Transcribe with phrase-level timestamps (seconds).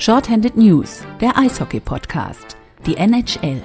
[0.00, 3.64] Shorthanded News, der Eishockey-Podcast, die NHL.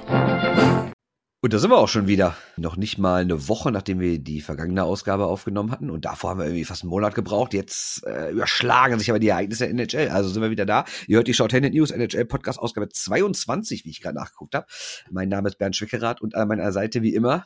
[1.40, 2.36] Und da sind wir auch schon wieder.
[2.56, 5.90] Noch nicht mal eine Woche, nachdem wir die vergangene Ausgabe aufgenommen hatten.
[5.90, 7.54] Und davor haben wir irgendwie fast einen Monat gebraucht.
[7.54, 10.08] Jetzt äh, überschlagen sich aber die Ereignisse der NHL.
[10.08, 10.84] Also sind wir wieder da.
[11.06, 14.66] Ihr hört die Shorthanded News NHL Podcast Ausgabe 22, wie ich gerade nachgeguckt habe.
[15.12, 17.44] Mein Name ist Bernd Schwickerath und an meiner Seite wie immer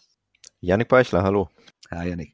[0.61, 1.51] Janik Beichler, hallo.
[1.91, 2.33] Ja, Janik.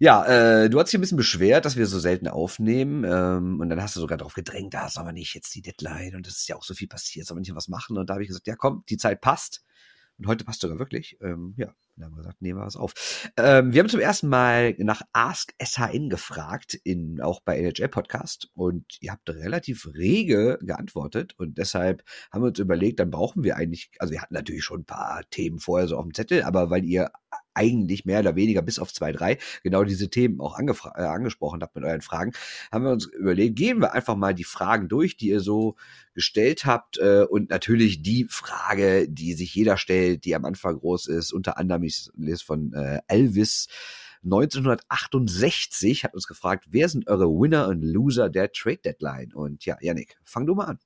[0.00, 3.04] Ja, äh, du hast dich ein bisschen beschwert, dass wir so selten aufnehmen.
[3.04, 6.14] Ähm, und dann hast du sogar darauf gedrängt, da ist aber nicht jetzt die Deadline
[6.14, 7.98] und es ist ja auch so viel passiert, soll man nicht was machen.
[7.98, 9.62] Und da habe ich gesagt, ja komm, die Zeit passt.
[10.16, 11.16] Und heute passt sogar wirklich.
[11.20, 13.30] Ähm, ja, dann haben wir gesagt, nehmen wir was auf.
[13.36, 18.50] Ähm, wir haben zum ersten Mal nach Ask SHN gefragt, in, auch bei NHL Podcast.
[18.54, 21.34] Und ihr habt relativ rege geantwortet.
[21.38, 24.80] Und deshalb haben wir uns überlegt, dann brauchen wir eigentlich, also wir hatten natürlich schon
[24.80, 27.10] ein paar Themen vorher so auf dem Zettel, aber weil ihr
[27.58, 31.74] eigentlich mehr oder weniger bis auf zwei, drei genau diese Themen auch äh, angesprochen habt
[31.74, 32.32] mit euren Fragen,
[32.70, 35.74] haben wir uns überlegt, gehen wir einfach mal die Fragen durch, die ihr so
[36.14, 41.08] gestellt habt äh, und natürlich die Frage, die sich jeder stellt, die am Anfang groß
[41.08, 43.68] ist, unter anderem ich lese von äh, Elvis
[44.24, 49.32] 1968 hat uns gefragt, wer sind eure Winner und Loser der Trade Deadline?
[49.32, 50.78] Und ja, Yannick, fang du mal an.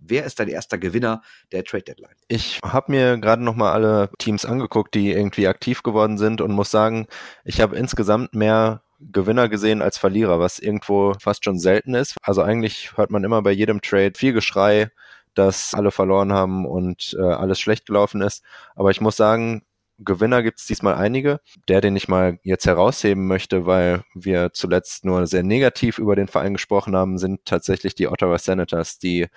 [0.00, 2.14] Wer ist dein erster Gewinner der Trade Deadline?
[2.28, 6.70] Ich habe mir gerade nochmal alle Teams angeguckt, die irgendwie aktiv geworden sind und muss
[6.70, 7.06] sagen,
[7.44, 12.16] ich habe insgesamt mehr Gewinner gesehen als Verlierer, was irgendwo fast schon selten ist.
[12.22, 14.90] Also eigentlich hört man immer bei jedem Trade viel Geschrei,
[15.34, 18.42] dass alle verloren haben und äh, alles schlecht gelaufen ist.
[18.74, 19.62] Aber ich muss sagen,
[20.02, 21.40] Gewinner gibt es diesmal einige.
[21.68, 26.28] Der, den ich mal jetzt herausheben möchte, weil wir zuletzt nur sehr negativ über den
[26.28, 29.28] Verein gesprochen haben, sind tatsächlich die Ottawa Senators, die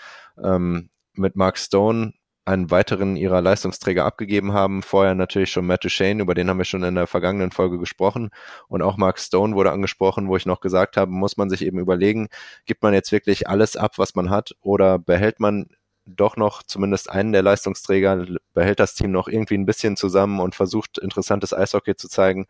[0.42, 2.14] ähm, mit Mark Stone
[2.46, 4.84] einen weiteren ihrer Leistungsträger abgegeben haben.
[4.84, 8.32] Vorher natürlich schon Matt Duchene, über den haben wir schon in der vergangenen Folge gesprochen.
[8.68, 11.80] Und auch Mark Stone wurde angesprochen, wo ich noch gesagt habe, muss man sich eben
[11.80, 12.28] überlegen,
[12.66, 15.68] gibt man jetzt wirklich alles ab, was man hat, oder behält man
[16.06, 20.56] doch noch zumindest einen der Leistungsträger, behält das Team noch irgendwie ein bisschen zusammen und
[20.56, 22.48] versucht interessantes Eishockey zu zeigen.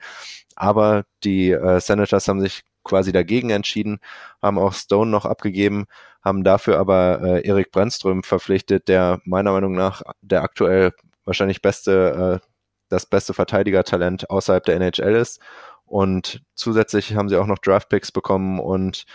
[0.55, 4.00] Aber die äh, Senators haben sich quasi dagegen entschieden,
[4.41, 5.85] haben auch Stone noch abgegeben,
[6.23, 10.91] haben dafür aber äh, Erik Brandström verpflichtet, der meiner Meinung nach der aktuell
[11.25, 12.47] wahrscheinlich beste, äh,
[12.89, 15.39] das beste Verteidigertalent außerhalb der NHL ist.
[15.85, 19.05] Und zusätzlich haben sie auch noch Draftpicks bekommen und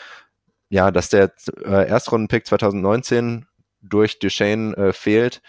[0.71, 1.33] ja, dass der
[1.65, 3.47] äh, Erstrundenpick 2019
[3.81, 5.41] durch Duchesne äh, fehlt,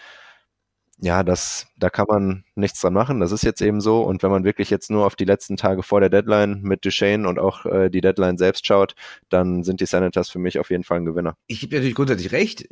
[1.02, 3.20] ja, das, da kann man nichts dran machen.
[3.20, 4.02] Das ist jetzt eben so.
[4.02, 7.26] Und wenn man wirklich jetzt nur auf die letzten Tage vor der Deadline mit Duchesne
[7.26, 8.94] und auch äh, die Deadline selbst schaut,
[9.30, 11.36] dann sind die Senators für mich auf jeden Fall ein Gewinner.
[11.46, 12.68] Ich gebe natürlich grundsätzlich recht.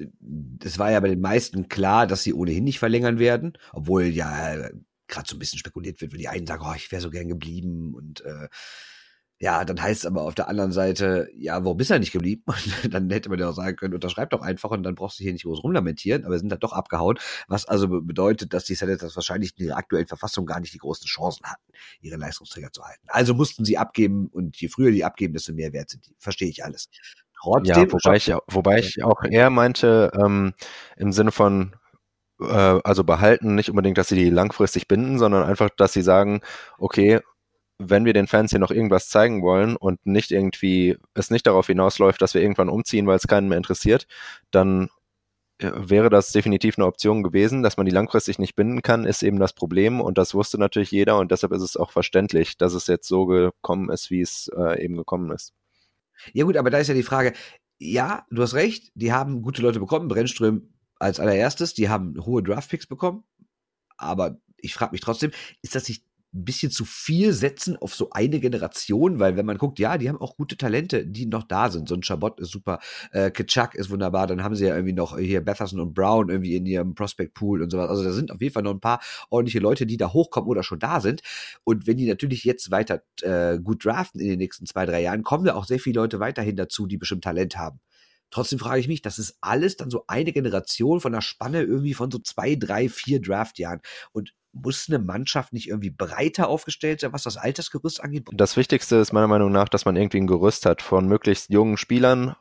[0.63, 4.69] Es war ja bei den meisten klar, dass sie ohnehin nicht verlängern werden, obwohl ja
[5.07, 7.29] gerade so ein bisschen spekuliert wird, wenn die einen sagen, oh, ich wäre so gern
[7.29, 8.49] geblieben und äh,
[9.41, 12.43] ja, dann heißt es aber auf der anderen Seite, ja, warum bist du nicht geblieben?
[12.85, 15.23] Und dann hätte man ja auch sagen können, unterschreib doch einfach und dann brauchst du
[15.23, 19.15] hier nicht groß rumlamentieren, aber sind da doch abgehauen, was also bedeutet, dass die Senators
[19.15, 21.63] wahrscheinlich in ihrer aktuellen Verfassung gar nicht die großen Chancen hatten,
[22.01, 23.07] ihre Leistungsträger zu halten.
[23.09, 26.15] Also mussten sie abgeben und je früher die abgeben, desto mehr wert sind die.
[26.19, 26.89] Verstehe ich alles.
[27.41, 30.55] Trotzdem, ja, wobei ich, wobei ich auch eher meinte, ähm,
[30.97, 31.77] im Sinne von,
[32.41, 36.41] äh, also behalten, nicht unbedingt, dass sie die langfristig binden, sondern einfach, dass sie sagen,
[36.79, 37.21] okay,
[37.79, 41.69] wenn wir den Fans hier noch irgendwas zeigen wollen und nicht irgendwie, es nicht darauf
[41.69, 44.07] hinausläuft, dass wir irgendwann umziehen, weil es keinen mehr interessiert,
[44.51, 44.89] dann
[45.59, 47.63] äh, wäre das definitiv eine Option gewesen.
[47.63, 50.91] Dass man die langfristig nicht binden kann, ist eben das Problem und das wusste natürlich
[50.91, 54.51] jeder und deshalb ist es auch verständlich, dass es jetzt so gekommen ist, wie es
[54.57, 55.55] äh, eben gekommen ist.
[56.33, 57.33] Ja gut, aber da ist ja die Frage,
[57.79, 62.43] ja, du hast recht, die haben gute Leute bekommen, Brennström als allererstes, die haben hohe
[62.43, 63.23] Draftpicks bekommen,
[63.97, 65.31] aber ich frage mich trotzdem,
[65.63, 66.03] ist das nicht
[66.39, 70.09] ein bisschen zu viel setzen auf so eine Generation, weil wenn man guckt, ja, die
[70.09, 71.89] haben auch gute Talente, die noch da sind.
[71.89, 72.79] So ein Chabot ist super,
[73.13, 76.57] äh, Kitschak ist wunderbar, dann haben sie ja irgendwie noch hier Betherson und Brown irgendwie
[76.57, 77.91] in ihrem Prospect Pool und sowas.
[77.91, 79.01] Also da sind auf jeden Fall noch ein paar
[79.31, 81.23] ordentliche Leute, die da hochkommen oder schon da sind.
[81.65, 85.23] Und wenn die natürlich jetzt weiter äh, gut draften in den nächsten zwei, drei Jahren,
[85.23, 87.81] kommen da auch sehr viele Leute weiterhin dazu, die bestimmt Talent haben.
[88.31, 91.95] Trotzdem frage ich mich, das ist alles dann so eine Generation von einer Spanne irgendwie
[91.95, 93.81] von so zwei, drei, vier Draftjahren.
[94.13, 98.29] Und muss eine Mannschaft nicht irgendwie breiter aufgestellt sein, was das Altersgerüst angeht?
[98.33, 101.77] Das Wichtigste ist meiner Meinung nach, dass man irgendwie ein Gerüst hat von möglichst jungen
[101.77, 102.35] Spielern,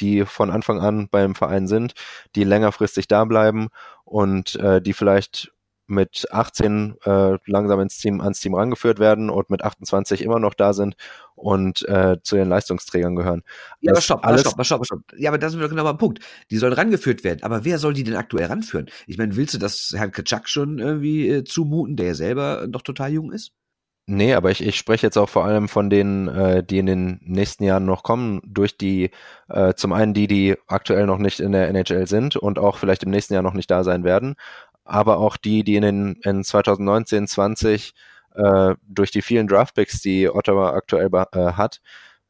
[0.00, 1.94] die von Anfang an beim Verein sind,
[2.36, 3.68] die längerfristig da bleiben
[4.04, 5.52] und äh, die vielleicht
[5.88, 10.54] mit 18 äh, langsam ins Team, ans Team rangeführt werden und mit 28 immer noch
[10.54, 10.96] da sind
[11.38, 13.42] und äh, zu ihren Leistungsträgern gehören.
[13.80, 15.00] Ja, aber stopp, aber stopp, stopp, stopp.
[15.16, 16.20] Ja, aber das ist genau beim Punkt.
[16.50, 17.42] Die sollen rangeführt werden.
[17.42, 18.86] Aber wer soll die denn aktuell ranführen?
[19.06, 22.82] Ich meine, willst du das Herrn Kaczak schon irgendwie äh, zumuten, der ja selber noch
[22.82, 23.52] total jung ist?
[24.10, 27.20] Nee, aber ich, ich spreche jetzt auch vor allem von denen, äh, die in den
[27.22, 29.10] nächsten Jahren noch kommen, durch die,
[29.50, 33.02] äh, zum einen die, die aktuell noch nicht in der NHL sind und auch vielleicht
[33.02, 34.36] im nächsten Jahr noch nicht da sein werden,
[34.84, 37.92] aber auch die, die in, den, in 2019, 20
[38.38, 41.80] äh, durch die vielen Draftpicks, die Ottawa aktuell äh, hat,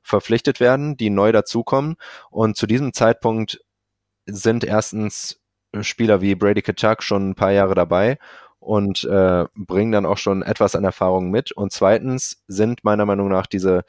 [0.03, 1.97] verpflichtet werden, die neu dazukommen.
[2.31, 3.61] Und zu diesem Zeitpunkt
[4.27, 5.41] sind erstens
[5.83, 8.19] Spieler wie Brady Kachuk schon ein paar Jahre dabei
[8.59, 11.53] und äh, bringen dann auch schon etwas an Erfahrung mit.
[11.53, 13.85] Und zweitens sind meiner Meinung nach diese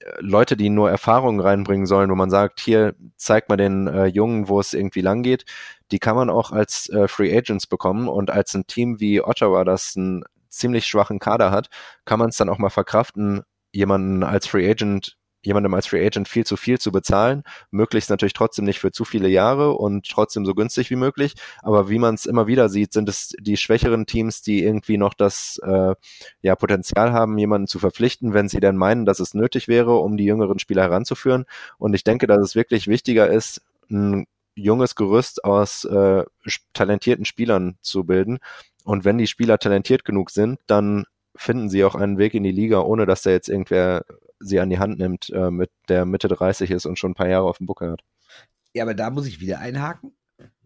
[0.00, 4.06] äh, Leute, die nur Erfahrungen reinbringen sollen, wo man sagt, hier zeigt mal den äh,
[4.06, 5.44] Jungen, wo es irgendwie lang geht,
[5.92, 9.64] die kann man auch als äh, Free Agents bekommen und als ein Team wie Ottawa,
[9.64, 11.68] das einen ziemlich schwachen Kader hat,
[12.04, 16.28] kann man es dann auch mal verkraften, jemanden als Free Agent jemandem als Free Agent
[16.28, 20.46] viel zu viel zu bezahlen, möglichst natürlich trotzdem nicht für zu viele Jahre und trotzdem
[20.46, 21.34] so günstig wie möglich.
[21.62, 25.14] Aber wie man es immer wieder sieht, sind es die schwächeren Teams, die irgendwie noch
[25.14, 25.94] das äh,
[26.42, 30.16] ja, Potenzial haben, jemanden zu verpflichten, wenn sie denn meinen, dass es nötig wäre, um
[30.16, 31.44] die jüngeren Spieler heranzuführen.
[31.78, 36.24] Und ich denke, dass es wirklich wichtiger ist, ein junges Gerüst aus äh,
[36.72, 38.38] talentierten Spielern zu bilden.
[38.84, 42.52] Und wenn die Spieler talentiert genug sind, dann finden sie auch einen Weg in die
[42.52, 44.04] Liga, ohne dass da jetzt irgendwer
[44.38, 47.28] sie an die Hand nimmt, äh, mit der Mitte 30 ist und schon ein paar
[47.28, 48.02] Jahre auf dem Buckel hat.
[48.74, 50.12] Ja, aber da muss ich wieder einhaken.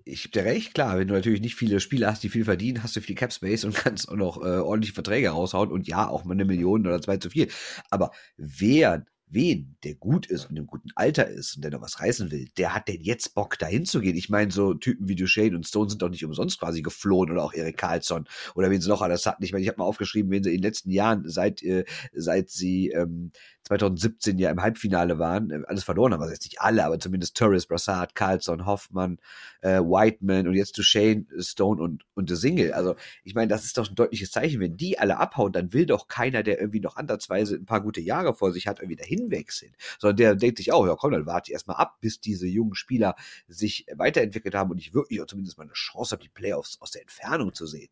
[0.05, 2.83] Ich habe dir recht, klar, wenn du natürlich nicht viele Spieler hast, die viel verdienen,
[2.83, 6.09] hast du viel Cap Space und kannst auch noch äh, ordentliche Verträge raushauen und ja,
[6.09, 7.49] auch mal eine Million oder zwei zu viel.
[7.91, 12.01] Aber wer wen, der gut ist und im guten Alter ist und der noch was
[12.01, 14.17] reißen will, der hat denn jetzt Bock, dahin zu gehen?
[14.17, 17.43] Ich meine, so Typen wie Duchesne und Stone sind doch nicht umsonst quasi geflohen oder
[17.43, 19.43] auch Erik Karlsson oder wen sie noch alles hatten.
[19.43, 22.51] Ich meine, ich habe mal aufgeschrieben, wen sie in den letzten Jahren, seit, äh, seit
[22.51, 23.33] sie ähm,
[23.65, 27.37] 2017 ja im Halbfinale waren, äh, alles verloren haben, also jetzt nicht alle, aber zumindest
[27.37, 29.19] Torres, Brassard, Carlson, Hoffmann,
[29.61, 32.73] äh, Whiteman und jetzt Duchesne, Stone und, und The Single.
[32.73, 32.95] Also
[33.25, 34.61] ich meine, das ist doch ein deutliches Zeichen.
[34.61, 38.01] Wenn die alle abhauen, dann will doch keiner, der irgendwie noch ansatzweise ein paar gute
[38.01, 39.75] Jahre vor sich hat, irgendwie dahin wechseln.
[39.99, 42.75] Sondern der denkt sich auch, ja komm, dann warte ich erstmal ab, bis diese jungen
[42.75, 43.17] Spieler
[43.49, 46.91] sich weiterentwickelt haben und ich wirklich auch zumindest mal eine Chance habe, die Playoffs aus
[46.91, 47.89] der Entfernung zu sehen.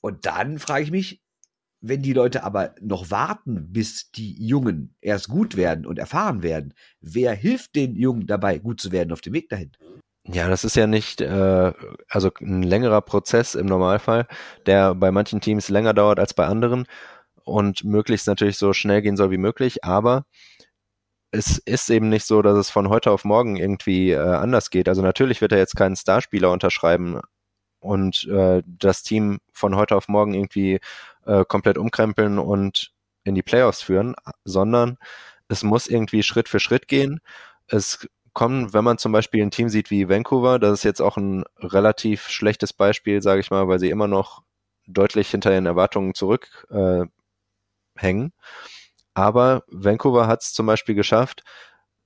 [0.00, 1.22] Und dann frage ich mich,
[1.80, 6.74] wenn die Leute aber noch warten, bis die Jungen erst gut werden und erfahren werden,
[7.00, 9.72] wer hilft den Jungen dabei, gut zu werden auf dem Weg dahin?
[10.30, 11.72] Ja, das ist ja nicht, äh,
[12.08, 14.26] also ein längerer Prozess im Normalfall,
[14.66, 16.86] der bei manchen Teams länger dauert als bei anderen
[17.44, 20.24] und möglichst natürlich so schnell gehen soll wie möglich, aber
[21.30, 24.88] es ist eben nicht so, dass es von heute auf morgen irgendwie äh, anders geht.
[24.88, 27.20] Also natürlich wird er jetzt keinen Starspieler unterschreiben
[27.80, 30.80] und äh, das Team von heute auf morgen irgendwie
[31.26, 32.92] äh, komplett umkrempeln und
[33.24, 34.14] in die Playoffs führen,
[34.44, 34.98] sondern
[35.48, 37.20] es muss irgendwie Schritt für Schritt gehen.
[37.66, 41.16] Es kommen, wenn man zum Beispiel ein Team sieht wie Vancouver, das ist jetzt auch
[41.16, 44.42] ein relativ schlechtes Beispiel, sage ich mal, weil sie immer noch
[44.86, 47.08] deutlich hinter ihren Erwartungen zurückhängen.
[47.08, 47.17] Äh,
[49.14, 51.42] Aber Vancouver hat es zum Beispiel geschafft,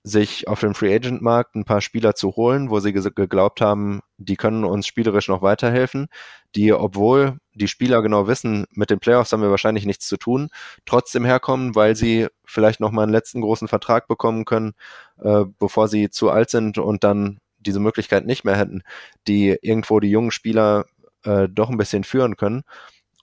[0.04, 4.00] sich auf dem Free Agent Markt ein paar Spieler zu holen, wo sie geglaubt haben,
[4.16, 6.08] die können uns spielerisch noch weiterhelfen,
[6.56, 10.48] die, obwohl die Spieler genau wissen, mit den Playoffs haben wir wahrscheinlich nichts zu tun,
[10.86, 14.72] trotzdem herkommen, weil sie vielleicht noch mal einen letzten großen Vertrag bekommen können,
[15.20, 18.82] äh, bevor sie zu alt sind und dann diese Möglichkeit nicht mehr hätten,
[19.28, 20.86] die irgendwo die jungen Spieler
[21.24, 22.64] äh, doch ein bisschen führen können.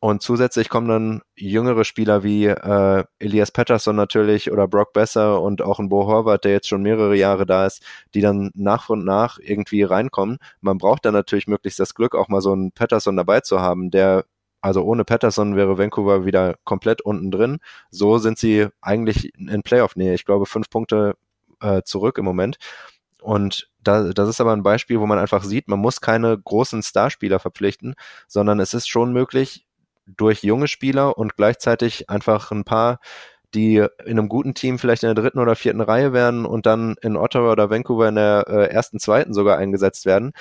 [0.01, 5.61] Und zusätzlich kommen dann jüngere Spieler wie äh, Elias Patterson natürlich oder Brock Besser und
[5.61, 9.03] auch ein Bo Horvath, der jetzt schon mehrere Jahre da ist, die dann nach und
[9.03, 10.37] nach irgendwie reinkommen.
[10.61, 13.91] Man braucht dann natürlich möglichst das Glück, auch mal so einen Patterson dabei zu haben,
[13.91, 14.23] der
[14.61, 17.59] also ohne Patterson wäre Vancouver wieder komplett unten drin.
[17.91, 20.13] So sind sie eigentlich in Playoff-Nähe.
[20.13, 21.15] Ich glaube, fünf Punkte
[21.61, 22.57] äh, zurück im Moment.
[23.21, 26.83] Und da, das ist aber ein Beispiel, wo man einfach sieht, man muss keine großen
[26.83, 27.95] Starspieler verpflichten,
[28.27, 29.65] sondern es ist schon möglich,
[30.17, 32.99] durch junge Spieler und gleichzeitig einfach ein paar,
[33.53, 33.89] die in
[34.19, 37.51] einem guten Team vielleicht in der dritten oder vierten Reihe werden und dann in Ottawa
[37.51, 40.33] oder Vancouver in der äh, ersten, zweiten sogar eingesetzt werden,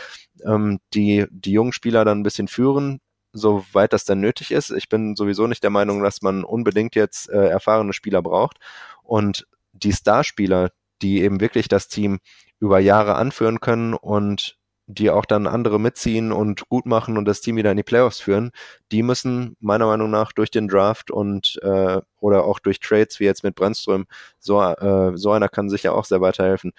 [0.44, 3.00] ähm, die die jungen Spieler dann ein bisschen führen,
[3.32, 4.70] soweit das dann nötig ist.
[4.70, 8.58] Ich bin sowieso nicht der Meinung, dass man unbedingt jetzt äh, erfahrene Spieler braucht.
[9.02, 10.70] Und die Starspieler,
[11.00, 12.18] die eben wirklich das Team
[12.60, 14.57] über Jahre anführen können und
[14.88, 18.20] die auch dann andere mitziehen und gut machen und das Team wieder in die Playoffs
[18.20, 18.50] führen,
[18.90, 23.24] die müssen meiner Meinung nach durch den Draft und äh, oder auch durch Trades wie
[23.24, 24.06] jetzt mit Brandström,
[24.38, 26.72] so, äh, so einer kann sicher auch sehr weiterhelfen,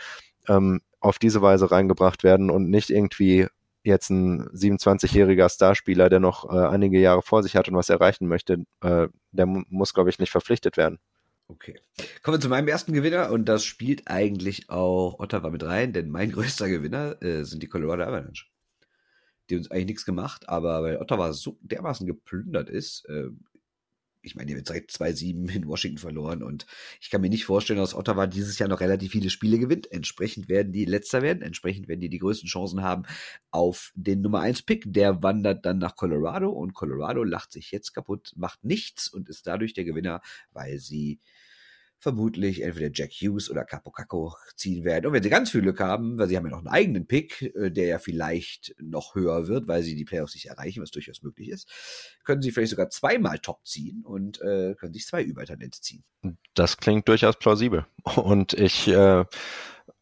[0.47, 3.47] ähm, auf diese Weise reingebracht werden und nicht irgendwie
[3.83, 8.27] jetzt ein 27-jähriger Starspieler, der noch äh, einige Jahre vor sich hat und was erreichen
[8.27, 10.99] möchte, äh, der muss, glaube ich, nicht verpflichtet werden.
[11.51, 11.79] Okay.
[12.21, 16.09] Kommen wir zu meinem ersten Gewinner und das spielt eigentlich auch Ottawa mit rein, denn
[16.09, 18.45] mein größter Gewinner äh, sind die Colorado Avalanche.
[19.49, 23.29] Die uns eigentlich nichts gemacht, aber weil Ottawa so dermaßen geplündert ist, äh,
[24.21, 26.65] ich meine, ihr habt direkt 2-7 in Washington verloren und
[26.99, 29.91] ich kann mir nicht vorstellen, dass Ottawa dieses Jahr noch relativ viele Spiele gewinnt.
[29.91, 33.03] Entsprechend werden die letzter werden, entsprechend werden die die größten Chancen haben
[33.49, 34.83] auf den Nummer 1 Pick.
[34.87, 39.47] Der wandert dann nach Colorado und Colorado lacht sich jetzt kaputt, macht nichts und ist
[39.47, 41.21] dadurch der Gewinner, weil sie
[41.99, 45.05] vermutlich entweder Jack Hughes oder Capo Caco ziehen werden.
[45.05, 47.41] Und wenn sie ganz viel Glück haben, weil sie haben ja noch einen eigenen Pick,
[47.55, 51.21] äh, der ja vielleicht noch höher wird, weil sie die Playoffs nicht erreichen, was durchaus
[51.21, 51.69] möglich ist,
[52.23, 56.03] können sie vielleicht sogar zweimal top ziehen und äh, können sich zwei Übertalente ziehen.
[56.53, 57.85] Das klingt durchaus plausibel.
[58.15, 59.25] Und ich äh,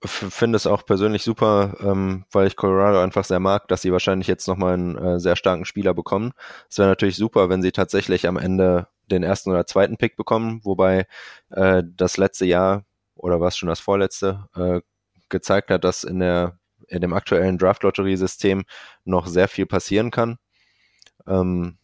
[0.04, 4.28] finde es auch persönlich super, ähm, weil ich Colorado einfach sehr mag, dass sie wahrscheinlich
[4.28, 6.34] jetzt nochmal einen äh, sehr starken Spieler bekommen.
[6.70, 10.62] Es wäre natürlich super, wenn sie tatsächlich am Ende den ersten oder zweiten Pick bekommen,
[10.64, 11.08] wobei
[11.52, 12.86] äh, das letzte Jahr
[13.16, 14.82] oder was schon das vorletzte äh,
[15.30, 16.60] gezeigt hat, dass in der
[16.90, 18.64] in dem aktuellen Draft-Lotterie-System
[19.04, 20.38] noch sehr viel passieren kann.
[21.28, 21.78] Ähm,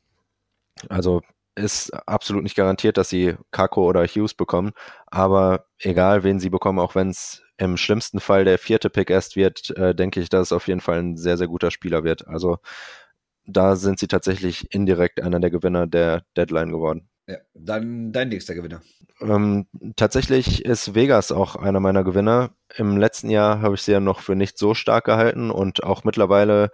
[0.89, 1.21] also
[1.55, 4.71] ist absolut nicht garantiert, dass sie Kako oder Hughes bekommen,
[5.07, 9.35] aber egal wen sie bekommen, auch wenn es im schlimmsten Fall der vierte Pick erst
[9.35, 12.27] wird, äh, denke ich, dass es auf jeden Fall ein sehr, sehr guter Spieler wird.
[12.27, 12.57] Also
[13.45, 17.09] da sind sie tatsächlich indirekt einer der Gewinner der Deadline geworden.
[17.27, 18.81] Ja, dann dein nächster Gewinner.
[19.21, 22.51] Ähm, tatsächlich ist Vegas auch einer meiner Gewinner.
[22.75, 26.03] Im letzten Jahr habe ich sie ja noch für nicht so stark gehalten und auch
[26.03, 26.71] mittlerweile,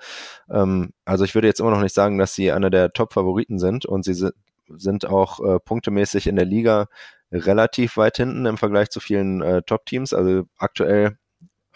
[0.49, 3.85] ähm, also ich würde jetzt immer noch nicht sagen, dass sie einer der Top-Favoriten sind
[3.85, 4.31] und sie
[4.69, 6.87] sind auch äh, punktemäßig in der Liga
[7.31, 10.13] relativ weit hinten im Vergleich zu vielen äh, Top-Teams.
[10.13, 11.17] Also aktuell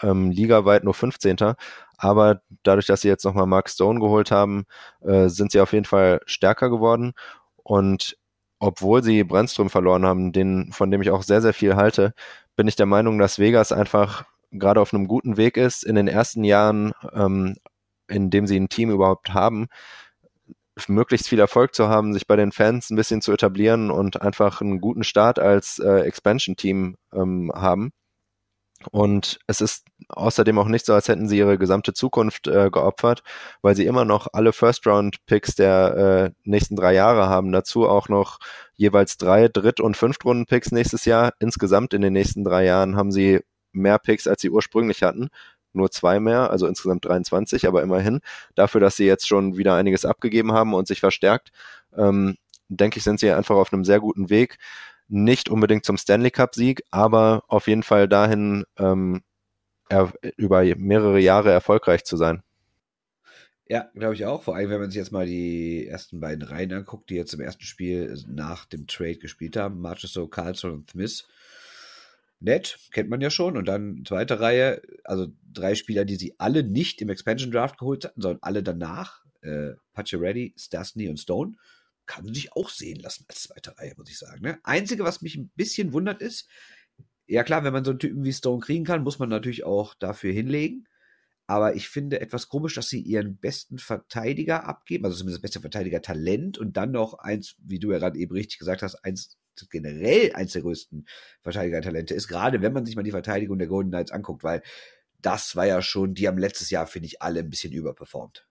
[0.02, 1.38] ähm, ligaweit nur 15.
[1.98, 4.66] Aber dadurch, dass sie jetzt nochmal Mark Stone geholt haben,
[5.02, 7.14] äh, sind sie auf jeden Fall stärker geworden.
[7.58, 8.18] Und
[8.64, 12.14] obwohl sie Brandström verloren haben, den, von dem ich auch sehr, sehr viel halte,
[12.56, 16.08] bin ich der Meinung, dass Vegas einfach gerade auf einem guten Weg ist, in den
[16.08, 17.58] ersten Jahren, ähm,
[18.08, 19.68] in dem sie ein Team überhaupt haben,
[20.88, 24.62] möglichst viel Erfolg zu haben, sich bei den Fans ein bisschen zu etablieren und einfach
[24.62, 27.92] einen guten Start als äh, Expansion-Team ähm, haben.
[28.92, 33.24] Und es ist außerdem auch nicht so, als hätten sie ihre gesamte Zukunft äh, geopfert,
[33.62, 37.52] weil sie immer noch alle First-Round-Picks der äh, nächsten drei Jahre haben.
[37.52, 38.40] Dazu auch noch
[38.74, 41.34] jeweils drei Dritt- und Fünftrunden-Picks nächstes Jahr.
[41.40, 43.42] Insgesamt in den nächsten drei Jahren haben sie
[43.72, 45.30] mehr Picks, als sie ursprünglich hatten.
[45.74, 48.22] Nur zwei mehr, also insgesamt 23, aber immerhin.
[48.56, 51.52] Dafür, dass sie jetzt schon wieder einiges abgegeben haben und sich verstärkt,
[51.98, 52.36] ähm,
[52.68, 54.58] denke ich, sind sie einfach auf einem sehr guten Weg
[55.08, 59.22] nicht unbedingt zum Stanley Cup-Sieg, aber auf jeden Fall dahin, ähm,
[59.94, 62.44] er, über mehrere Jahre erfolgreich zu sein.
[63.68, 64.44] Ja, glaube ich auch.
[64.44, 67.40] Vor allem, wenn man sich jetzt mal die ersten beiden Reihen anguckt, die jetzt im
[67.40, 69.80] ersten Spiel nach dem Trade gespielt haben.
[69.80, 71.28] Marchessault, Carlson und Smith.
[72.40, 73.56] Nett, kennt man ja schon.
[73.56, 78.04] Und dann zweite Reihe, also drei Spieler, die sie alle nicht im Expansion Draft geholt
[78.04, 79.24] hatten, sondern alle danach.
[79.42, 81.54] Äh, Reddy, Stasny und Stone
[82.06, 84.42] kann sich auch sehen lassen als zweite Reihe, muss ich sagen.
[84.42, 84.60] Ne?
[84.64, 86.50] Einzige, was mich ein bisschen wundert, ist,
[87.34, 89.96] ja klar, wenn man so einen Typen wie Stone kriegen kann, muss man natürlich auch
[89.96, 90.88] dafür hinlegen.
[91.48, 95.60] Aber ich finde etwas komisch, dass sie ihren besten Verteidiger abgeben, also zumindest das beste
[95.60, 99.38] Verteidiger-Talent und dann noch eins, wie du ja gerade eben richtig gesagt hast, eins
[99.70, 101.08] generell eins der größten
[101.42, 104.62] Verteidiger-Talente ist, gerade wenn man sich mal die Verteidigung der Golden Knights anguckt, weil
[105.22, 108.48] das war ja schon, die haben letztes Jahr, finde ich, alle ein bisschen überperformt.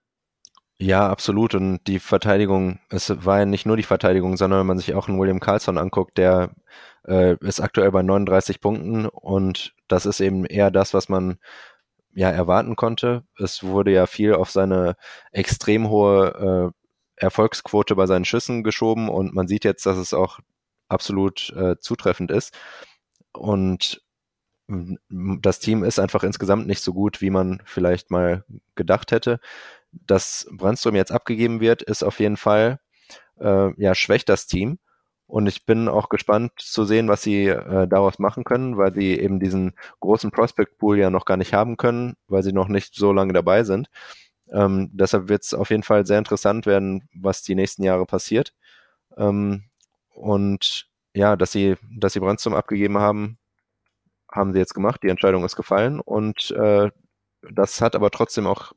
[0.79, 1.55] Ja, absolut.
[1.55, 5.07] Und die Verteidigung, es war ja nicht nur die Verteidigung, sondern wenn man sich auch
[5.07, 6.51] einen William Carlson anguckt, der
[7.07, 11.37] äh, ist aktuell bei 39 Punkten und das ist eben eher das, was man
[12.13, 13.23] ja erwarten konnte.
[13.37, 14.95] Es wurde ja viel auf seine
[15.31, 20.39] extrem hohe äh, Erfolgsquote bei seinen Schüssen geschoben und man sieht jetzt, dass es auch
[20.89, 22.53] absolut äh, zutreffend ist.
[23.33, 24.01] Und
[25.09, 28.43] das Team ist einfach insgesamt nicht so gut, wie man vielleicht mal
[28.75, 29.39] gedacht hätte
[30.07, 32.79] dass Brandstrom jetzt abgegeben wird, ist auf jeden Fall,
[33.39, 34.79] äh, ja, schwächt das Team.
[35.27, 39.19] Und ich bin auch gespannt zu sehen, was sie äh, daraus machen können, weil sie
[39.19, 42.95] eben diesen großen Prospect Pool ja noch gar nicht haben können, weil sie noch nicht
[42.95, 43.89] so lange dabei sind.
[44.51, 48.53] Ähm, deshalb wird es auf jeden Fall sehr interessant werden, was die nächsten Jahre passiert.
[49.17, 49.65] Ähm,
[50.13, 53.37] und ja, dass sie, dass sie Brandstrom abgegeben haben,
[54.31, 55.01] haben sie jetzt gemacht.
[55.03, 56.91] Die Entscheidung ist gefallen und äh,
[57.51, 58.73] das hat aber trotzdem auch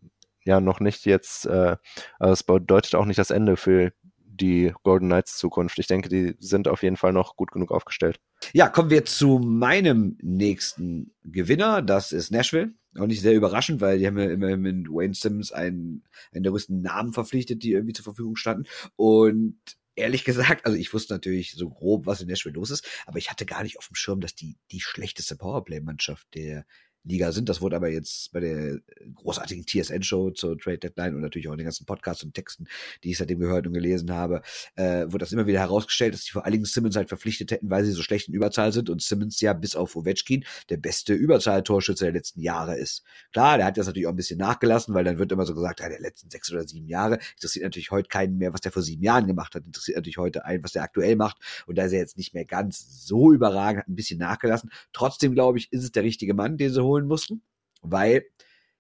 [0.47, 1.77] ja noch nicht jetzt, äh,
[2.19, 3.93] also es bedeutet auch nicht das Ende für
[4.37, 5.79] die Golden Knights Zukunft.
[5.79, 8.21] Ich denke, die sind auf jeden Fall noch gut genug aufgestellt.
[8.53, 11.83] Ja, kommen wir zu meinem nächsten Gewinner.
[11.83, 12.75] Das ist Nashville.
[12.99, 16.53] Auch nicht sehr überraschend, weil die haben ja immer mit Wayne Simmons einen, einen der
[16.53, 18.65] größten Namen verpflichtet, die irgendwie zur Verfügung standen.
[18.97, 19.59] Und
[19.97, 23.31] ehrlich gesagt, also ich wusste natürlich so grob, was in Nashville los ist, aber ich
[23.31, 26.67] hatte gar nicht auf dem Schirm, dass die die schlechteste Powerplay-Mannschaft der
[27.07, 27.49] Liga sind.
[27.49, 28.79] Das wurde aber jetzt bei der
[29.15, 32.67] großartigen TSN-Show zur Trade Deadline und natürlich auch in den ganzen Podcasts und Texten,
[33.05, 34.43] die ich seitdem gehört und gelesen habe,
[34.75, 37.71] äh, wurde das immer wieder herausgestellt, dass die vor allen Dingen Simmons halt verpflichtet hätten,
[37.71, 41.15] weil sie so schlecht in Überzahl sind und Simmons ja bis auf Ovechkin der beste
[41.15, 43.05] Überzahltorschütze der letzten Jahre ist.
[43.33, 45.81] Klar, der hat das natürlich auch ein bisschen nachgelassen, weil dann wird immer so gesagt,
[45.81, 48.83] ja, der letzten sechs oder sieben Jahre interessiert natürlich heute keinen mehr, was der vor
[48.83, 51.93] sieben Jahren gemacht hat, interessiert natürlich heute einen, was der aktuell macht und da ist
[51.93, 54.71] er jetzt nicht mehr ganz so überragend, hat ein bisschen nachgelassen.
[54.93, 57.43] Trotzdem glaube ich, ist es der richtige Mann, den sie holen mussten,
[57.83, 58.25] weil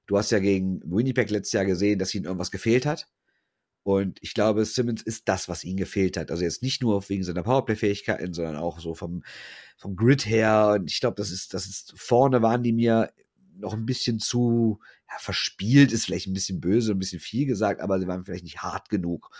[0.06, 3.08] du hast ja gegen Winnipeg letztes Jahr gesehen, dass ihnen irgendwas gefehlt hat.
[3.82, 6.32] Und ich glaube, Simmons ist das, was ihnen gefehlt hat.
[6.32, 9.23] Also jetzt nicht nur wegen seiner Powerplay-Fähigkeiten, sondern auch so vom,
[9.76, 10.76] vom Grid her.
[10.80, 13.12] Und ich glaube, das ist, das ist, vorne waren die mir
[13.58, 17.80] noch ein bisschen zu ja, verspielt, ist vielleicht ein bisschen böse, ein bisschen viel gesagt,
[17.80, 19.30] aber sie waren vielleicht nicht hart genug.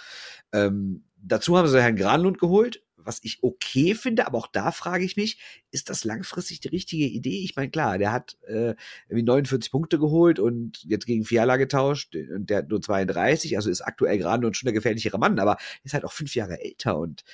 [0.53, 5.05] Ähm, dazu haben sie Herrn Granlund geholt, was ich okay finde, aber auch da frage
[5.05, 5.39] ich mich,
[5.71, 7.43] ist das langfristig die richtige Idee?
[7.43, 8.75] Ich meine, klar, der hat äh,
[9.09, 13.71] irgendwie 49 Punkte geholt und jetzt gegen Fiala getauscht und der hat nur 32, also
[13.71, 17.25] ist aktuell gerade schon der gefährlichere Mann, aber ist halt auch fünf Jahre älter und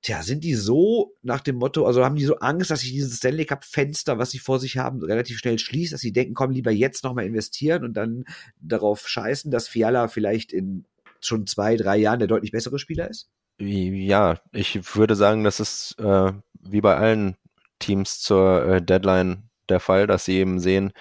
[0.00, 3.16] Tja, sind die so nach dem Motto, also haben die so Angst, dass sich dieses
[3.16, 6.52] Stanley Cup Fenster, was sie vor sich haben, relativ schnell schließt, dass sie denken, komm,
[6.52, 8.24] lieber jetzt nochmal investieren und dann
[8.60, 10.84] darauf scheißen, dass Fiala vielleicht in
[11.20, 13.28] schon zwei, drei Jahren der deutlich bessere Spieler ist?
[13.60, 17.36] Ja, ich würde sagen, das ist äh, wie bei allen
[17.80, 20.92] Teams zur äh, Deadline der Fall, dass sie eben sehen,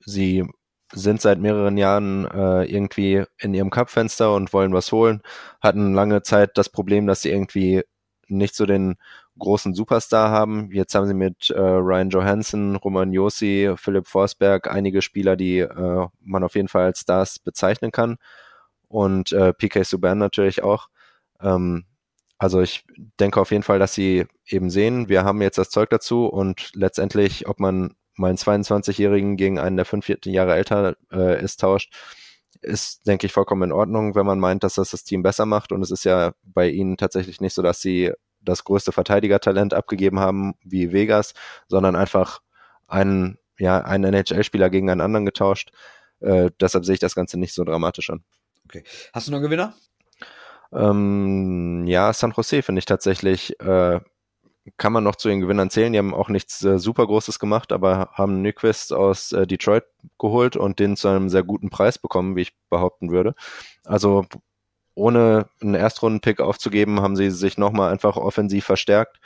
[0.00, 0.44] sie
[0.92, 5.22] sind seit mehreren Jahren äh, irgendwie in ihrem Cup-Fenster und wollen was holen,
[5.60, 7.82] hatten lange Zeit das Problem, dass sie irgendwie
[8.28, 8.96] nicht so den
[9.38, 10.70] großen Superstar haben.
[10.72, 16.06] Jetzt haben sie mit äh, Ryan Johansson, Roman Josi, Philipp Forsberg einige Spieler, die äh,
[16.20, 18.16] man auf jeden Fall als Stars bezeichnen kann.
[18.88, 20.88] Und äh, PK Subban natürlich auch.
[21.40, 21.84] Ähm,
[22.38, 22.84] also ich
[23.18, 26.70] denke auf jeden Fall, dass sie eben sehen, wir haben jetzt das Zeug dazu und
[26.74, 31.92] letztendlich, ob man meinen 22-Jährigen gegen einen, der 45 Jahre älter äh, ist, tauscht,
[32.60, 35.72] ist, denke ich, vollkommen in Ordnung, wenn man meint, dass das das Team besser macht.
[35.72, 40.20] Und es ist ja bei ihnen tatsächlich nicht so, dass sie das größte Verteidigertalent abgegeben
[40.20, 41.34] haben wie Vegas,
[41.68, 42.40] sondern einfach
[42.86, 45.70] einen, ja, einen NHL-Spieler gegen einen anderen getauscht.
[46.20, 48.24] Äh, deshalb sehe ich das Ganze nicht so dramatisch an.
[48.64, 48.84] Okay.
[49.12, 49.74] Hast du noch einen Gewinner?
[50.72, 54.00] Ähm, ja, San Jose finde ich tatsächlich, äh,
[54.76, 55.92] kann man noch zu den Gewinnern zählen.
[55.92, 59.84] Die haben auch nichts äh, super Großes gemacht, aber haben Nyquist aus äh, Detroit
[60.18, 63.34] geholt und den zu einem sehr guten Preis bekommen, wie ich behaupten würde.
[63.84, 64.26] Also
[64.94, 69.18] ohne einen Erstrunden-Pick aufzugeben, haben sie sich nochmal einfach offensiv verstärkt,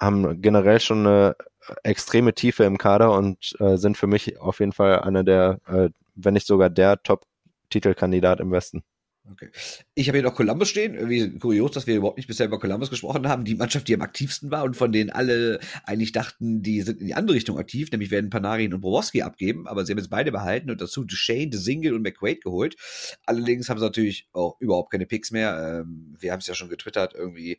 [0.00, 1.36] haben generell schon eine
[1.84, 5.90] extreme Tiefe im Kader und äh, sind für mich auf jeden Fall einer der, äh,
[6.14, 8.84] wenn nicht sogar der Top-Titelkandidat im Westen.
[9.30, 9.50] Okay.
[9.94, 10.94] Ich habe hier noch Columbus stehen.
[10.94, 13.44] Irgendwie kurios, dass wir überhaupt nicht bisher über Columbus gesprochen haben.
[13.44, 17.08] Die Mannschaft, die am aktivsten war und von denen alle eigentlich dachten, die sind in
[17.08, 20.30] die andere Richtung aktiv, nämlich werden Panarin und Borowski abgeben, aber sie haben jetzt beide
[20.30, 22.76] behalten und dazu Duchesne, De Single und McQuaid geholt.
[23.24, 25.82] Allerdings haben sie natürlich auch überhaupt keine Picks mehr.
[25.82, 27.58] Ähm, wir haben es ja schon getwittert, irgendwie,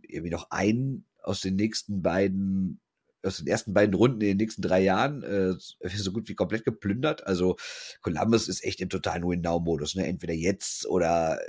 [0.00, 2.80] irgendwie noch einen aus den nächsten beiden
[3.22, 5.54] aus den ersten beiden Runden in den nächsten drei Jahren äh,
[5.96, 7.26] so gut wie komplett geplündert.
[7.26, 7.56] Also
[8.02, 9.94] Columbus ist echt im totalen Win-Now-Modus.
[9.94, 10.06] Ne?
[10.06, 11.40] Entweder jetzt oder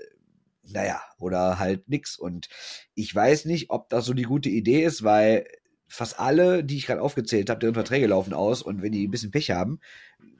[0.69, 2.17] naja, oder halt nix.
[2.17, 2.49] Und
[2.93, 5.45] ich weiß nicht, ob das so die gute Idee ist, weil
[5.87, 9.11] fast alle, die ich gerade aufgezählt habe, deren Verträge laufen aus und wenn die ein
[9.11, 9.79] bisschen Pech haben,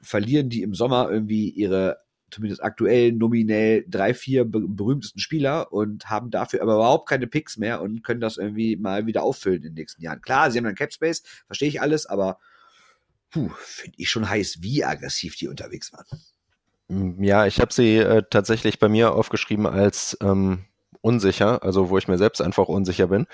[0.02, 1.98] verlieren die im Sommer irgendwie ihre
[2.30, 7.80] zumindest aktuell nominell drei, vier berühmtesten Spieler und haben dafür aber überhaupt keine Picks mehr
[7.80, 10.20] und können das irgendwie mal wieder auffüllen in den nächsten Jahren.
[10.20, 12.38] Klar, sie haben dann Cap Space, verstehe ich alles, aber
[13.30, 16.06] finde ich schon heiß, wie aggressiv die unterwegs waren.
[17.22, 20.64] Ja, ich habe sie äh, tatsächlich bei mir aufgeschrieben als ähm,
[21.00, 23.26] unsicher, also wo ich mir selbst einfach unsicher bin,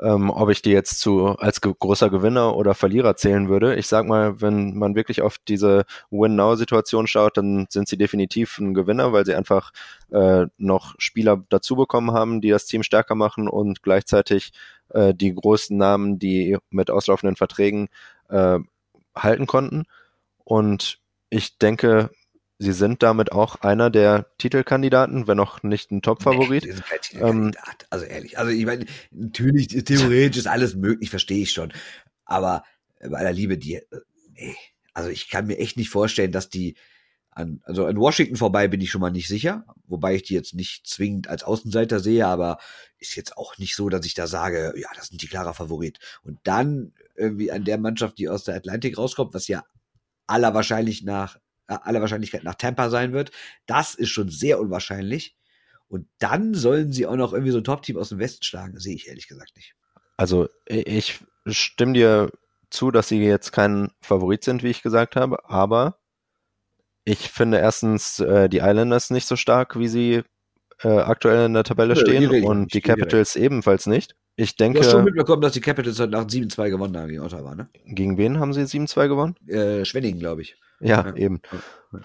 [0.00, 3.76] ähm, ob ich die jetzt zu als ge großer Gewinner oder Verlierer zählen würde.
[3.76, 8.74] Ich sag mal, wenn man wirklich auf diese Win-Now-Situation schaut, dann sind sie definitiv ein
[8.74, 9.72] Gewinner, weil sie einfach
[10.10, 14.52] äh, noch Spieler dazu bekommen haben, die das Team stärker machen und gleichzeitig
[14.90, 17.88] äh, die großen Namen, die mit auslaufenden Verträgen
[18.28, 18.58] äh,
[19.14, 19.84] halten konnten.
[20.44, 20.98] Und
[21.30, 22.10] ich denke,
[22.62, 26.66] Sie sind damit auch einer der Titelkandidaten, wenn auch nicht ein Top-Favorit.
[26.66, 27.52] Nee, ähm,
[27.88, 31.72] also ehrlich, also ich meine, natürlich, theoretisch ist alles möglich, verstehe ich schon.
[32.26, 32.62] Aber
[33.00, 33.84] bei aller Liebe, die, äh,
[34.34, 34.54] nee,
[34.92, 36.76] also ich kann mir echt nicht vorstellen, dass die
[37.30, 40.54] an, also an Washington vorbei bin ich schon mal nicht sicher, wobei ich die jetzt
[40.54, 42.58] nicht zwingend als Außenseiter sehe, aber
[42.98, 45.98] ist jetzt auch nicht so, dass ich da sage, ja, das sind die klarer Favorit.
[46.24, 49.64] Und dann irgendwie an der Mannschaft, die aus der Atlantik rauskommt, was ja
[50.26, 51.38] aller wahrscheinlich nach
[51.76, 53.30] aller Wahrscheinlichkeit nach Tampa sein wird.
[53.66, 55.36] Das ist schon sehr unwahrscheinlich.
[55.88, 58.78] Und dann sollen sie auch noch irgendwie so ein Top-Team aus dem Westen schlagen.
[58.78, 59.74] Sehe ich ehrlich gesagt nicht.
[60.16, 62.30] Also ich stimme dir
[62.70, 65.98] zu, dass sie jetzt kein Favorit sind, wie ich gesagt habe, aber
[67.04, 70.22] ich finde erstens äh, die Islanders nicht so stark, wie sie
[70.82, 73.46] äh, aktuell in der Tabelle ja, stehen die und die Capitals direkt.
[73.46, 74.14] ebenfalls nicht.
[74.36, 74.78] Ich denke.
[74.78, 77.68] Du hast schon mitbekommen, dass die Capitals heute Nacht 7-2 gewonnen haben gegen Ottawa, ne?
[77.86, 79.34] Gegen wen haben sie 7-2 gewonnen?
[79.48, 80.56] Äh, Schwenningen, glaube ich.
[80.80, 81.40] Ja, ja, eben.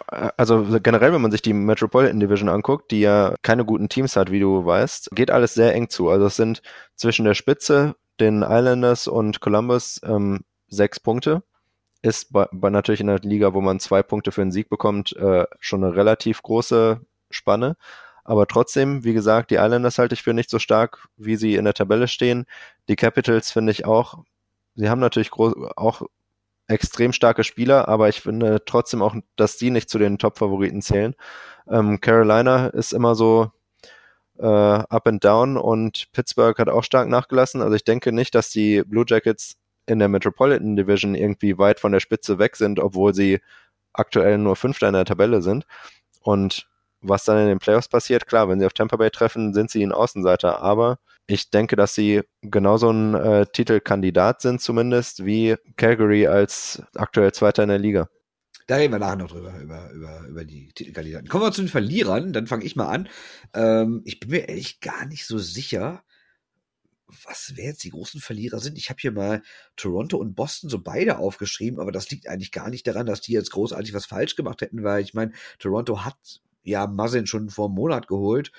[0.08, 4.32] Also generell, wenn man sich die Metropolitan Division anguckt, die ja keine guten Teams hat,
[4.32, 6.10] wie du weißt, geht alles sehr eng zu.
[6.10, 6.62] Also es sind
[6.96, 11.44] zwischen der Spitze, den Islanders und Columbus ähm, sechs Punkte.
[12.02, 15.16] Ist bei, bei natürlich in der Liga, wo man zwei Punkte für einen Sieg bekommt,
[15.16, 17.78] äh, schon eine relativ große Spanne.
[18.24, 21.66] Aber trotzdem, wie gesagt, die Islanders halte ich für nicht so stark, wie sie in
[21.66, 22.46] der Tabelle stehen.
[22.90, 24.24] Die Capitals finde ich auch,
[24.74, 26.02] sie haben natürlich groß, auch
[26.68, 31.16] extrem starke Spieler, aber ich finde trotzdem auch, dass die nicht zu den Top-Favoriten zählen.
[31.70, 33.52] Ähm, Carolina ist immer so
[34.40, 37.62] äh, up and down und Pittsburgh hat auch stark nachgelassen.
[37.62, 41.92] Also ich denke nicht, dass die Blue Jackets in der Metropolitan Division irgendwie weit von
[41.92, 43.40] der Spitze weg sind, obwohl sie
[43.94, 45.66] aktuell nur Fünfter in der Tabelle sind.
[46.22, 46.68] Und
[47.02, 49.84] was dann in den Playoffs passiert, klar, wenn sie auf Tampa Bay treffen, sind sie
[49.86, 56.28] ein Außenseiter, aber ich denke, dass sie genauso ein äh, Titelkandidat sind, zumindest wie Calgary
[56.28, 58.10] als aktuell Zweiter in der Liga.
[58.68, 61.28] Da reden wir nachher noch drüber, über, über, über die Titelkandidaten.
[61.28, 63.10] Kommen wir zu den Verlierern, dann fange ich mal an.
[63.54, 66.04] Ähm, ich bin mir ehrlich gar nicht so sicher,
[67.24, 68.78] was wer jetzt die großen Verlierer sind.
[68.78, 69.44] Ich habe hier mal
[69.76, 73.34] Toronto und Boston so beide aufgeschrieben, aber das liegt eigentlich gar nicht daran, dass die
[73.34, 77.68] jetzt großartig was falsch gemacht hätten, weil ich meine, Toronto hat ja Muzzin schon vor
[77.68, 78.52] einem Monat geholt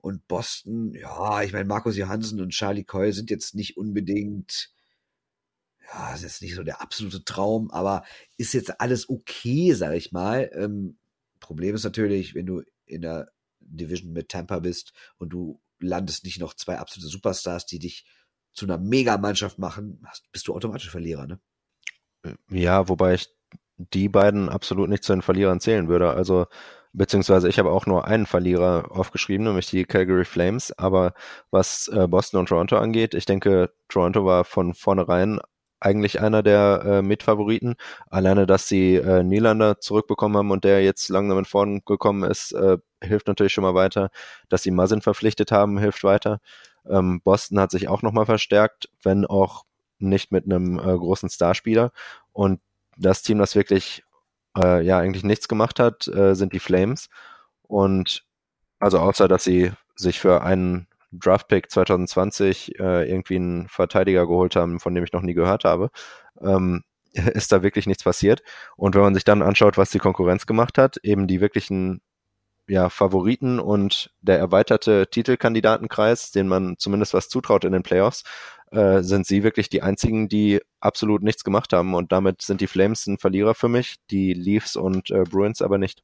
[0.00, 4.70] und Boston, ja, ich meine, Markus Johansen und Charlie Coy sind jetzt nicht unbedingt,
[5.92, 8.04] ja, ist jetzt nicht so der absolute Traum, aber
[8.36, 10.50] ist jetzt alles okay, sag ich mal.
[10.54, 10.98] Ähm,
[11.40, 16.40] Problem ist natürlich, wenn du in der Division mit Tampa bist und du landest nicht
[16.40, 18.04] noch zwei absolute Superstars, die dich
[18.52, 21.40] zu einer Megamannschaft machen, bist du automatisch Verlierer, ne?
[22.50, 23.28] Ja, wobei ich
[23.76, 26.10] die beiden absolut nicht zu den Verlierern zählen würde.
[26.12, 26.46] Also
[26.92, 30.72] beziehungsweise ich habe auch nur einen Verlierer aufgeschrieben, nämlich die Calgary Flames.
[30.78, 31.14] Aber
[31.50, 35.40] was äh, Boston und Toronto angeht, ich denke, Toronto war von vornherein
[35.80, 37.76] eigentlich einer der äh, Mitfavoriten.
[38.10, 42.52] Alleine, dass sie äh, Nylander zurückbekommen haben und der jetzt langsam in Form gekommen ist,
[42.52, 44.10] äh, hilft natürlich schon mal weiter.
[44.48, 46.40] Dass sie Muzzin verpflichtet haben, hilft weiter.
[46.88, 49.64] Ähm, Boston hat sich auch nochmal verstärkt, wenn auch
[49.98, 51.92] nicht mit einem äh, großen Starspieler.
[52.32, 52.60] Und
[52.96, 54.04] das Team, das wirklich
[54.56, 57.08] äh, ja eigentlich nichts gemacht hat, äh, sind die Flames.
[57.62, 58.24] Und
[58.78, 64.80] also außer, dass sie sich für einen Draftpick 2020 äh, irgendwie einen Verteidiger geholt haben,
[64.80, 65.90] von dem ich noch nie gehört habe,
[66.40, 66.82] ähm,
[67.12, 68.42] ist da wirklich nichts passiert.
[68.76, 72.00] Und wenn man sich dann anschaut, was die Konkurrenz gemacht hat, eben die wirklichen
[72.68, 78.22] ja, Favoriten und der erweiterte Titelkandidatenkreis, den man zumindest was zutraut in den Playoffs,
[78.70, 81.94] äh, sind sie wirklich die einzigen, die absolut nichts gemacht haben.
[81.94, 85.78] Und damit sind die Flames ein Verlierer für mich, die Leafs und äh, Bruins aber
[85.78, 86.02] nicht.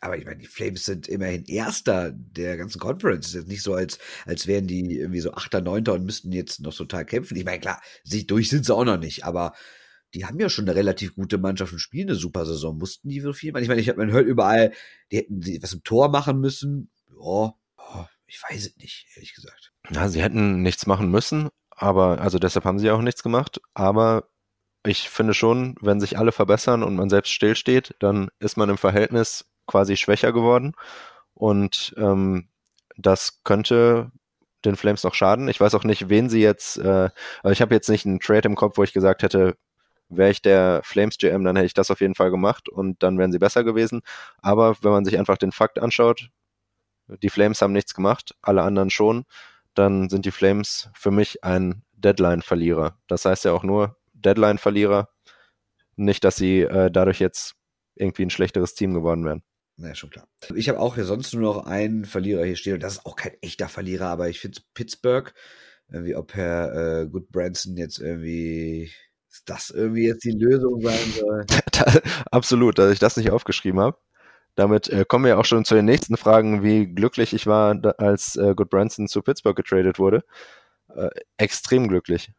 [0.00, 3.26] Aber ich meine, die Flames sind immerhin Erster der ganzen Conference.
[3.26, 6.32] Es ist jetzt nicht so, als, als wären die irgendwie so Achter, Neunter und müssten
[6.32, 7.36] jetzt noch total kämpfen.
[7.36, 9.54] Ich meine, klar, sich durch sind sie auch noch nicht, aber
[10.14, 12.78] die haben ja schon eine relativ gute Mannschaft und spielen eine super Saison.
[12.78, 13.62] Mussten die so viel machen?
[13.62, 14.72] Ich meine, ich habe man hört überall,
[15.10, 16.90] die hätten was im Tor machen müssen.
[17.18, 17.54] Ja,
[18.26, 19.72] ich weiß es nicht, ehrlich gesagt.
[19.90, 23.60] Ja, sie hätten nichts machen müssen, aber, also deshalb haben sie auch nichts gemacht.
[23.74, 24.24] Aber
[24.84, 28.78] ich finde schon, wenn sich alle verbessern und man selbst stillsteht, dann ist man im
[28.78, 30.72] Verhältnis quasi schwächer geworden.
[31.34, 32.48] Und ähm,
[32.96, 34.10] das könnte
[34.64, 35.48] den Flames noch schaden.
[35.48, 37.10] Ich weiß auch nicht, wen sie jetzt, äh,
[37.42, 39.56] also ich habe jetzt nicht einen Trade im Kopf, wo ich gesagt hätte,
[40.08, 43.18] wäre ich der Flames GM, dann hätte ich das auf jeden Fall gemacht und dann
[43.18, 44.02] wären sie besser gewesen.
[44.40, 46.30] Aber wenn man sich einfach den Fakt anschaut,
[47.08, 49.24] die Flames haben nichts gemacht, alle anderen schon,
[49.78, 52.98] dann sind die Flames für mich ein Deadline-Verlierer.
[53.06, 55.08] Das heißt ja auch nur Deadline-Verlierer,
[55.96, 57.54] nicht, dass sie äh, dadurch jetzt
[57.94, 59.42] irgendwie ein schlechteres Team geworden wären.
[59.76, 60.26] Na, ja, schon klar.
[60.54, 63.16] Ich habe auch hier sonst nur noch einen Verlierer hier stehen und das ist auch
[63.16, 65.32] kein echter Verlierer, aber ich finde Pittsburgh,
[65.90, 68.90] irgendwie ob Herr äh, Good Branson jetzt irgendwie
[69.44, 71.44] das irgendwie jetzt die Lösung sein soll.
[72.30, 73.98] Absolut, dass ich das nicht aufgeschrieben habe.
[74.56, 77.90] Damit äh, kommen wir auch schon zu den nächsten Fragen, wie glücklich ich war, da,
[77.98, 80.24] als äh, Good Branson zu Pittsburgh getradet wurde.
[80.94, 82.32] Äh, extrem glücklich.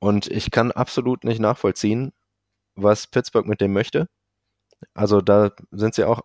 [0.00, 2.12] Und ich kann absolut nicht nachvollziehen,
[2.74, 4.08] was Pittsburgh mit dem möchte.
[4.94, 6.22] Also da sind sie auch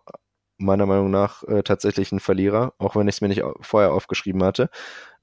[0.58, 4.42] meiner Meinung nach äh, tatsächlich ein Verlierer, auch wenn ich es mir nicht vorher aufgeschrieben
[4.44, 4.68] hatte.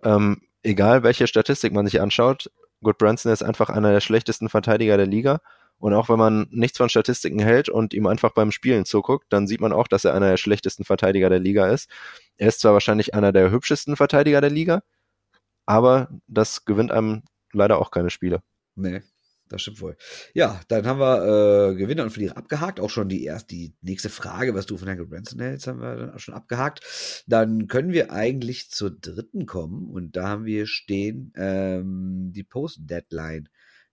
[0.04, 2.50] Ähm, egal welche Statistik man sich anschaut,
[2.82, 5.42] Good Branson ist einfach einer der schlechtesten Verteidiger der Liga
[5.80, 9.48] und auch wenn man nichts von Statistiken hält und ihm einfach beim Spielen zuguckt, dann
[9.48, 11.90] sieht man auch, dass er einer der schlechtesten Verteidiger der Liga ist.
[12.38, 14.84] Er ist zwar wahrscheinlich einer der hübschesten Verteidiger der Liga,
[15.66, 18.42] aber das gewinnt einem leider auch keine Spiele.
[18.76, 19.02] Nee.
[19.50, 19.96] Das stimmt wohl.
[20.34, 22.80] Ja, dann haben wir äh, Gewinner und Verlierer abgehakt.
[22.80, 25.96] Auch schon die erste, die nächste Frage, was du von Herrn Branson hältst, haben wir
[25.96, 27.24] dann auch schon abgehakt.
[27.28, 33.48] Dann können wir eigentlich zur dritten kommen und da haben wir stehen ähm, die Post-Deadline.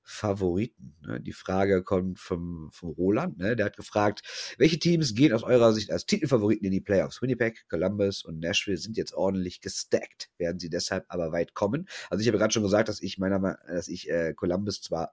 [0.04, 0.94] Favoriten.
[1.00, 1.20] Ne?
[1.20, 3.56] Die Frage kommt vom, vom Roland, ne?
[3.56, 7.22] der hat gefragt, welche Teams gehen aus eurer Sicht als Titelfavoriten in die Playoffs?
[7.22, 11.88] Winnipeg, Columbus und Nashville sind jetzt ordentlich gestackt, werden sie deshalb aber weit kommen.
[12.10, 15.10] Also ich habe gerade schon gesagt, dass ich meiner dass ich äh, Columbus zwar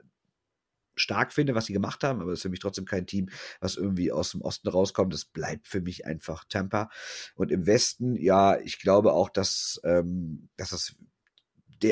[0.95, 3.77] stark finde, was sie gemacht haben, aber es ist für mich trotzdem kein Team, was
[3.77, 5.13] irgendwie aus dem Osten rauskommt.
[5.13, 6.89] Das bleibt für mich einfach Tampa.
[7.35, 10.95] Und im Westen, ja, ich glaube auch, dass, ähm, dass das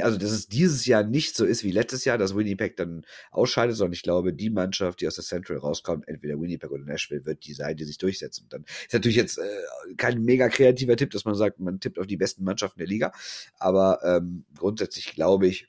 [0.01, 3.75] also dass es dieses Jahr nicht so ist wie letztes Jahr, dass Winnipeg dann ausscheidet,
[3.75, 7.45] sondern ich glaube, die Mannschaft, die aus der Central rauskommt, entweder Winnipeg oder Nashville, wird
[7.45, 8.43] die sein, die sich durchsetzen.
[8.43, 11.99] Und dann ist natürlich jetzt äh, kein mega kreativer Tipp, dass man sagt, man tippt
[11.99, 13.11] auf die besten Mannschaften der Liga,
[13.57, 15.67] aber ähm, grundsätzlich glaube ich,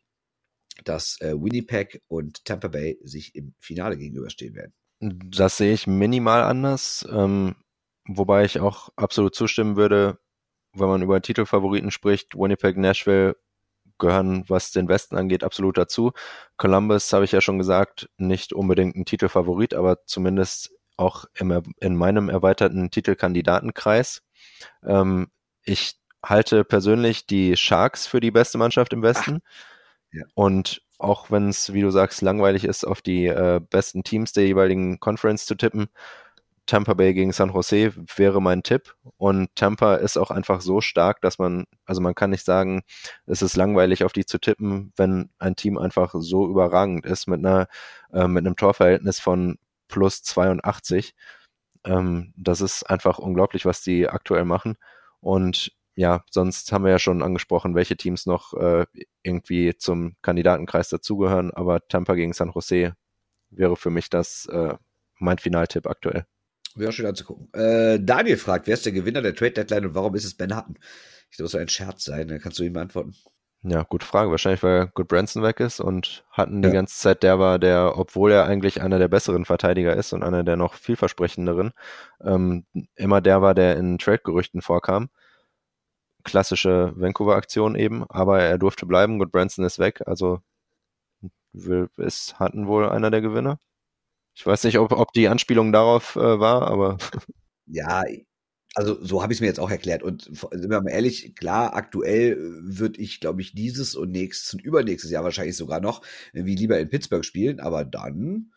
[0.84, 4.72] dass äh, Winnipeg und Tampa Bay sich im Finale gegenüberstehen werden.
[5.00, 7.56] Das sehe ich minimal anders, ähm,
[8.06, 10.18] wobei ich auch absolut zustimmen würde,
[10.74, 13.36] wenn man über Titelfavoriten spricht, Winnipeg, Nashville
[14.00, 16.12] gehören, was den Westen angeht, absolut dazu.
[16.56, 21.96] Columbus, habe ich ja schon gesagt, nicht unbedingt ein Titelfavorit, aber zumindest auch im, in
[21.96, 24.22] meinem erweiterten Titelkandidatenkreis.
[24.84, 25.28] Ähm,
[25.64, 29.40] ich halte persönlich die Sharks für die beste Mannschaft im Westen.
[30.12, 30.24] Ja.
[30.34, 34.46] Und auch wenn es, wie du sagst, langweilig ist, auf die äh, besten Teams der
[34.46, 35.88] jeweiligen Conference zu tippen,
[36.70, 38.94] Tampa Bay gegen San Jose wäre mein Tipp.
[39.16, 42.82] Und Tampa ist auch einfach so stark, dass man, also man kann nicht sagen,
[43.26, 47.40] es ist langweilig, auf die zu tippen, wenn ein Team einfach so überragend ist mit
[47.44, 47.66] einer,
[48.12, 51.16] äh, mit einem Torverhältnis von plus 82.
[51.84, 54.76] Ähm, das ist einfach unglaublich, was die aktuell machen.
[55.18, 58.86] Und ja, sonst haben wir ja schon angesprochen, welche Teams noch äh,
[59.24, 62.94] irgendwie zum Kandidatenkreis dazugehören, aber Tampa gegen San Jose
[63.50, 64.74] wäre für mich das äh,
[65.18, 66.26] mein Finaltipp aktuell.
[66.74, 67.52] Wäre schön anzugucken.
[67.52, 70.56] Äh, Daniel fragt, wer ist der Gewinner der Trade Deadline und warum ist es Ben
[70.56, 70.76] Hutton?
[71.30, 72.28] Ich glaube, das soll ein Scherz sein.
[72.28, 73.14] Dann kannst du ihm beantworten.
[73.62, 74.30] Ja, gute Frage.
[74.30, 76.70] Wahrscheinlich, weil Good Branson weg ist und Hutton ja.
[76.70, 80.22] die ganze Zeit der war, der, obwohl er eigentlich einer der besseren Verteidiger ist und
[80.22, 81.72] einer der noch vielversprechenderen,
[82.24, 85.10] ähm, immer der war, der in Trade-Gerüchten vorkam.
[86.24, 89.18] Klassische Vancouver-Aktion eben, aber er durfte bleiben.
[89.18, 90.40] Good Branson ist weg, also
[91.96, 93.58] ist Hutton wohl einer der Gewinner.
[94.40, 96.96] Ich weiß nicht, ob, ob die Anspielung darauf äh, war, aber.
[97.66, 98.04] Ja,
[98.74, 100.02] also so habe ich es mir jetzt auch erklärt.
[100.02, 104.62] Und sind wir mal ehrlich, klar, aktuell würde ich, glaube ich, dieses und nächstes und
[104.62, 106.00] übernächstes Jahr wahrscheinlich sogar noch
[106.32, 108.50] wie lieber in Pittsburgh spielen, aber dann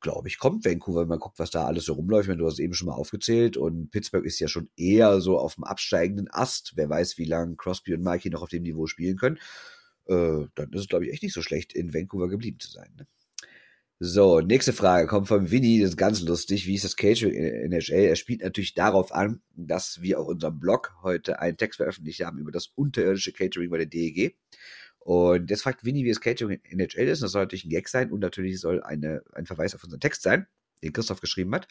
[0.00, 2.30] glaube ich, kommt Vancouver, wenn man guckt, was da alles so rumläuft.
[2.30, 5.56] Du hast es eben schon mal aufgezählt und Pittsburgh ist ja schon eher so auf
[5.56, 6.72] dem absteigenden Ast.
[6.76, 9.36] Wer weiß, wie lange Crosby und Mikey noch auf dem Niveau spielen können.
[10.06, 12.90] Äh, dann ist es, glaube ich, echt nicht so schlecht, in Vancouver geblieben zu sein.
[12.96, 13.06] Ne?
[14.06, 16.66] So, nächste Frage kommt von Winnie, das ist ganz lustig.
[16.66, 18.04] Wie ist das Catering in NHL?
[18.04, 22.36] Er spielt natürlich darauf an, dass wir auf unserem Blog heute einen Text veröffentlicht haben
[22.38, 24.36] über das unterirdische Catering bei der DEG.
[24.98, 27.22] Und jetzt fragt Winnie, wie das Catering in NHL ist.
[27.22, 30.20] Das soll natürlich ein Gag sein und natürlich soll eine, ein Verweis auf unseren Text
[30.20, 30.48] sein,
[30.82, 31.66] den Christoph geschrieben hat.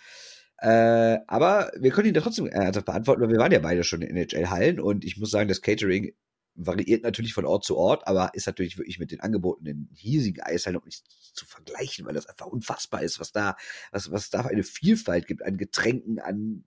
[0.58, 4.02] Äh, aber wir können ihn da trotzdem ernsthaft beantworten, weil wir waren ja beide schon
[4.02, 6.13] in NHL-Hallen und ich muss sagen, das Catering
[6.55, 10.43] variiert natürlich von Ort zu Ort, aber ist natürlich wirklich mit den Angeboten in hiesigen
[10.43, 13.55] Eishallen noch nicht zu vergleichen, weil das einfach unfassbar ist, was da,
[13.91, 16.63] was, was da für eine Vielfalt gibt an Getränken, an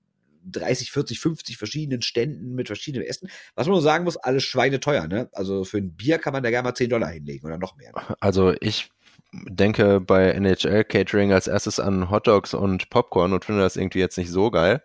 [0.48, 3.28] 30, 40, 50 verschiedenen Ständen mit verschiedenen Essen.
[3.54, 5.28] Was man nur sagen muss, alles schweineteuer, ne?
[5.32, 7.92] Also für ein Bier kann man da gerne mal 10 Dollar hinlegen oder noch mehr.
[7.92, 8.16] Ne?
[8.20, 8.90] Also ich
[9.32, 14.18] denke bei NHL Catering als erstes an Hotdogs und Popcorn und finde das irgendwie jetzt
[14.18, 14.82] nicht so geil.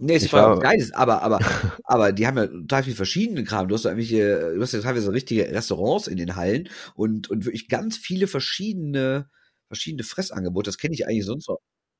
[0.00, 1.40] Nee, es war beides, aber, aber,
[1.84, 3.68] aber die haben ja total viel verschiedene Kram.
[3.68, 7.44] Du hast ja irgendwelche, du hast ja teilweise richtige Restaurants in den Hallen und, und
[7.44, 9.28] wirklich ganz viele verschiedene,
[9.66, 10.68] verschiedene Fressangebote.
[10.68, 11.58] Das kenne ich eigentlich sonst noch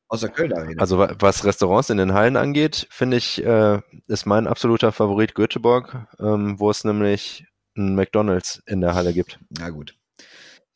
[0.09, 0.81] aus der Köln Arena.
[0.81, 6.07] Also was Restaurants in den Hallen angeht, finde ich, äh, ist mein absoluter Favorit Göteborg,
[6.21, 9.39] ähm, wo es nämlich ein McDonalds in der Halle gibt.
[9.51, 9.97] Na gut.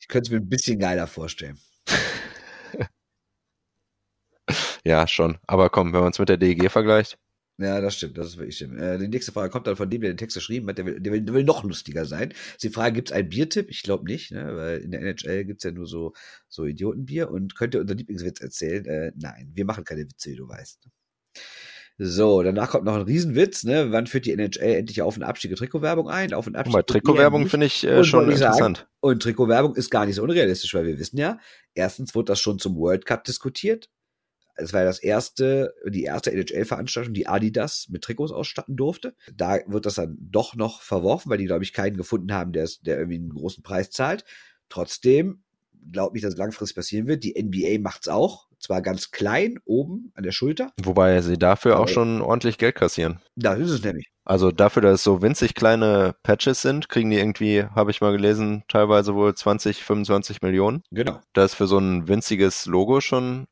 [0.01, 1.59] Ich könnte es mir ein bisschen geiler vorstellen.
[4.85, 5.38] Ja, schon.
[5.47, 7.18] Aber komm, wenn man es mit der DEG vergleicht.
[7.59, 8.81] Ja, das stimmt, das ist wirklich stimmt.
[8.81, 11.01] Äh, die nächste Frage kommt dann von dem, der den Text geschrieben hat, der will,
[11.01, 12.31] der will, der will noch lustiger sein.
[12.31, 13.68] Ist die Frage, gibt es einen Biertipp?
[13.71, 14.57] Ich glaube nicht, ne?
[14.57, 16.14] weil in der NHL gibt es ja nur so,
[16.49, 18.87] so Idiotenbier und könnt ihr unser Lieblingswitz erzählen?
[18.87, 20.88] Äh, nein, wir machen keine Witze, wie du weißt.
[21.99, 23.92] So, danach kommt noch ein Riesenwitz, ne?
[23.92, 26.33] Wann führt die NHL endlich Auf- und Abstieg Trikotwerbung ein?
[26.33, 26.87] Auf- und Abstieg.
[26.87, 28.79] Trikotwerbung finde ich äh, schon interessant.
[28.79, 31.38] Sagen, und Trikotwerbung ist gar nicht so unrealistisch, weil wir wissen ja,
[31.75, 33.88] erstens wurde das schon zum World Cup diskutiert
[34.55, 39.15] es war das erste, die erste NHL-Veranstaltung, die Adidas mit Trikots ausstatten durfte.
[39.35, 42.69] Da wird das dann doch noch verworfen, weil die, glaube ich, keinen gefunden haben, der,
[42.83, 44.25] der irgendwie einen großen Preis zahlt.
[44.69, 45.43] Trotzdem
[45.91, 47.25] glaube nicht, dass es langfristig passieren wird.
[47.25, 48.49] Die NBA macht es auch.
[48.59, 50.73] Zwar ganz klein, oben an der Schulter.
[50.81, 53.21] Wobei sie dafür auch schon ordentlich Geld kassieren.
[53.35, 54.12] Da ist es nämlich.
[54.25, 58.12] Also dafür, dass es so winzig kleine Patches sind, kriegen die irgendwie, habe ich mal
[58.12, 60.85] gelesen, teilweise wohl 20, 25 Millionen.
[60.93, 61.19] Genau.
[61.33, 63.47] Das ist für so ein winziges Logo schon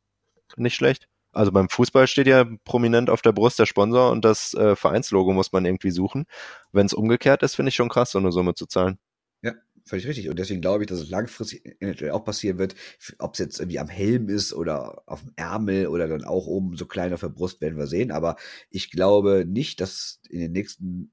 [0.57, 1.09] nicht schlecht.
[1.33, 5.33] Also beim Fußball steht ja prominent auf der Brust der Sponsor und das äh, Vereinslogo
[5.33, 6.25] muss man irgendwie suchen.
[6.73, 8.99] Wenn es umgekehrt ist, finde ich schon krass, so eine Summe zu zahlen.
[9.43, 10.29] Ja, völlig richtig.
[10.29, 12.75] Und deswegen glaube ich, dass es langfristig eventuell auch passieren wird,
[13.19, 16.77] ob es jetzt irgendwie am Helm ist oder auf dem Ärmel oder dann auch oben
[16.77, 18.11] so klein auf der Brust, werden wir sehen.
[18.11, 18.37] Aber
[18.69, 21.13] ich glaube nicht, dass in den nächsten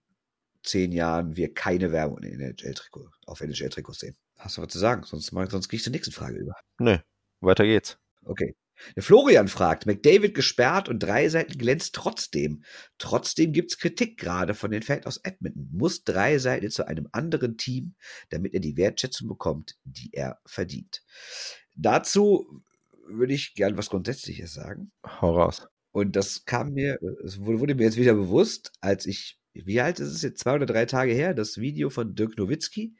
[0.63, 4.15] zehn Jahren wir keine Werbung in NHL-Trikot, auf NHL-Trikots sehen.
[4.37, 5.03] Hast du was zu sagen?
[5.03, 6.53] Sonst, sonst gehe ich zur nächsten Frage über.
[6.79, 7.01] Nee,
[7.39, 7.97] weiter geht's.
[8.25, 8.55] Okay.
[8.95, 12.63] Der Florian fragt, McDavid gesperrt und drei Seiten glänzt trotzdem.
[12.97, 15.69] Trotzdem gibt's Kritik gerade von den Fans aus Edmonton.
[15.71, 17.95] Muss drei Seiten zu einem anderen Team,
[18.29, 21.03] damit er die Wertschätzung bekommt, die er verdient.
[21.75, 22.63] Dazu
[23.07, 24.91] würde ich gern was Grundsätzliches sagen.
[25.05, 25.67] Hau raus.
[25.91, 30.09] Und das kam mir, es wurde mir jetzt wieder bewusst, als ich, wie alt ist
[30.09, 32.95] es jetzt, zwei oder drei Tage her, das Video von Dirk Nowitzki,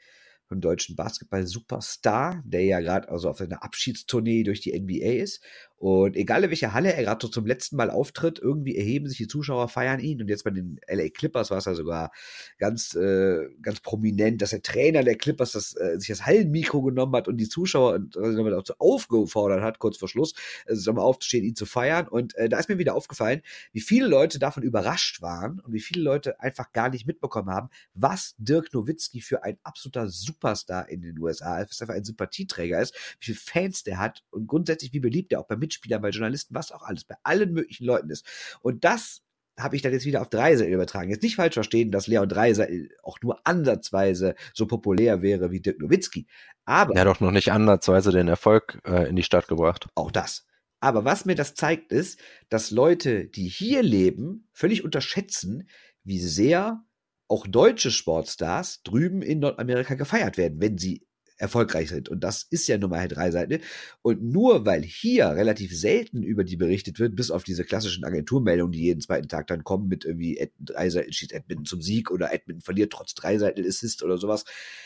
[0.47, 5.43] vom deutschen Basketball-Superstar, der ja gerade also auf einer Abschiedstournee durch die NBA ist.
[5.77, 9.27] Und egal in welcher Halle er gerade zum letzten Mal auftritt, irgendwie erheben sich die
[9.27, 10.19] Zuschauer, feiern ihn.
[10.21, 12.11] Und jetzt bei den LA Clippers war es ja sogar
[12.57, 17.15] ganz, äh, ganz prominent, dass der Trainer der Clippers das, äh, sich das Hallenmikro genommen
[17.15, 20.33] hat und die Zuschauer und also damit auch so aufgefordert hat, kurz vor Schluss,
[20.65, 22.07] also mal aufzustehen, ihn zu feiern.
[22.07, 25.79] Und äh, da ist mir wieder aufgefallen, wie viele Leute davon überrascht waren und wie
[25.79, 31.01] viele Leute einfach gar nicht mitbekommen haben, was Dirk Nowitzki für ein absoluter Superstar in
[31.01, 34.91] den USA ist, was für ein Sympathieträger ist, wie viele Fans der hat und grundsätzlich
[34.93, 38.09] wie beliebt er auch bei Mitspielern, bei Journalisten, was auch alles, bei allen möglichen Leuten
[38.09, 38.25] ist.
[38.61, 39.21] Und das
[39.59, 41.09] habe ich dann jetzt wieder auf Dreiseitel übertragen.
[41.09, 45.79] Jetzt nicht falsch verstehen, dass Leon Dreiseitel auch nur ansatzweise so populär wäre wie Dirk
[45.79, 46.27] Nowitzki.
[46.65, 46.93] Aber.
[46.93, 49.87] Er hat doch noch nicht ansatzweise den Erfolg äh, in die Stadt gebracht.
[49.95, 50.45] Auch das.
[50.79, 55.67] Aber was mir das zeigt, ist, dass Leute, die hier leben, völlig unterschätzen,
[56.03, 56.83] wie sehr
[57.27, 61.06] auch deutsche Sportstars drüben in Nordamerika gefeiert werden, wenn sie
[61.37, 62.09] erfolgreich sind.
[62.09, 63.61] Und das ist ja nun mal halt drei Seiten.
[64.01, 68.71] Und nur weil hier relativ selten über die berichtet wird, bis auf diese klassischen Agenturmeldungen,
[68.71, 72.33] die jeden zweiten Tag dann kommen mit irgendwie drei Seiten schießt Edmonton zum Sieg oder
[72.33, 74.45] Edmonton verliert trotz drei Seiten Assist oder sowas.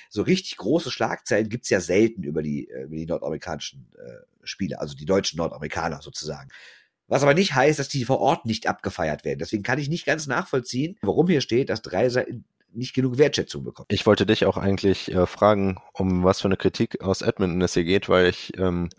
[0.09, 4.79] So richtig große Schlagzeilen gibt's ja selten über die, äh, über die nordamerikanischen äh, Spiele,
[4.79, 6.49] also die deutschen Nordamerikaner sozusagen.
[7.07, 9.39] Was aber nicht heißt, dass die vor Ort nicht abgefeiert werden.
[9.39, 13.63] Deswegen kann ich nicht ganz nachvollziehen, warum hier steht, dass drei Seiten nicht genug Wertschätzung
[13.63, 13.87] bekommen.
[13.89, 17.73] Ich wollte dich auch eigentlich äh, fragen, um was für eine Kritik aus Edmonton es
[17.73, 18.89] hier geht, weil ich ähm,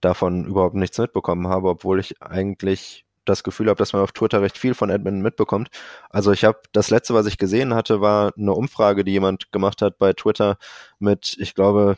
[0.00, 4.40] davon überhaupt nichts mitbekommen habe, obwohl ich eigentlich das Gefühl habe, dass man auf Twitter
[4.40, 5.68] recht viel von Edmonton mitbekommt.
[6.10, 9.82] Also ich habe das letzte, was ich gesehen hatte, war eine Umfrage, die jemand gemacht
[9.82, 10.56] hat bei Twitter
[10.98, 11.96] mit, ich glaube,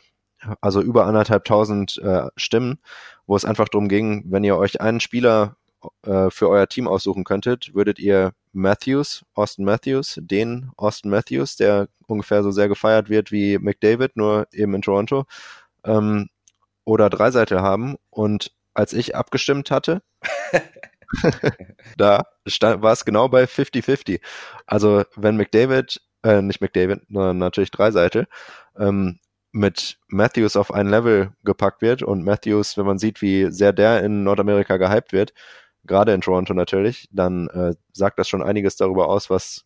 [0.59, 2.79] also über anderthalb tausend äh, Stimmen,
[3.27, 5.55] wo es einfach darum ging, wenn ihr euch einen Spieler
[6.03, 11.87] äh, für euer Team aussuchen könntet, würdet ihr Matthews, Austin Matthews, den Austin Matthews, der
[12.07, 15.25] ungefähr so sehr gefeiert wird wie McDavid, nur eben in Toronto,
[15.85, 16.29] ähm,
[16.83, 17.97] oder Dreiseite haben.
[18.09, 20.01] Und als ich abgestimmt hatte,
[21.97, 24.21] da war es genau bei 50-50.
[24.65, 28.27] Also wenn McDavid, äh, nicht McDavid, sondern natürlich Dreiseite,
[28.77, 29.19] ähm,
[29.53, 34.01] mit Matthews auf ein Level gepackt wird und Matthews, wenn man sieht, wie sehr der
[34.03, 35.33] in Nordamerika gehypt wird,
[35.83, 39.65] gerade in Toronto natürlich, dann äh, sagt das schon einiges darüber aus, was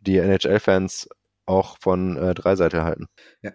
[0.00, 1.08] die NHL-Fans
[1.46, 3.06] auch von äh, Dreiseite halten.
[3.42, 3.52] Ja.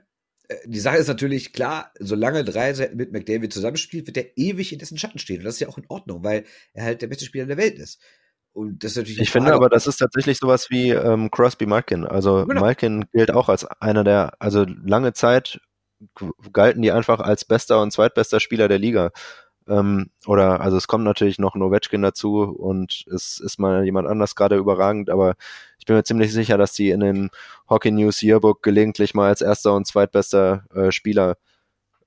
[0.47, 4.79] Äh, die Sache ist natürlich klar, solange Dreiseite mit McDavid zusammenspielt, wird er ewig in
[4.79, 5.39] dessen Schatten stehen.
[5.39, 7.79] Und das ist ja auch in Ordnung, weil er halt der beste Spieler der Welt
[7.79, 8.01] ist.
[8.53, 12.05] Und das ist natürlich ich finde aber, das ist tatsächlich sowas wie ähm, Crosby Malkin.
[12.05, 12.59] Also genau.
[12.59, 15.61] Malkin gilt auch als einer der, also lange Zeit
[16.51, 19.11] galten die einfach als bester und zweitbester Spieler der Liga.
[19.71, 24.07] Ähm, oder, also es kommt natürlich noch ein Ovechkin dazu und es ist mal jemand
[24.07, 25.35] anders gerade überragend, aber
[25.79, 27.29] ich bin mir ziemlich sicher, dass die in den
[27.69, 31.37] Hockey News Yearbook gelegentlich mal als erster und zweitbester äh, Spieler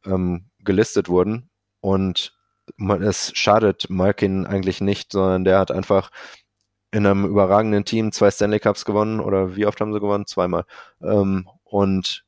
[0.05, 1.49] ähm, gelistet wurden.
[1.81, 2.35] Und
[2.77, 6.11] man, es schadet Malkin eigentlich nicht, sondern der hat einfach
[6.93, 10.27] in einem überragenden Team zwei Stanley Cups gewonnen oder wie oft haben sie gewonnen?
[10.27, 10.65] Zweimal.
[11.03, 12.25] Ähm, und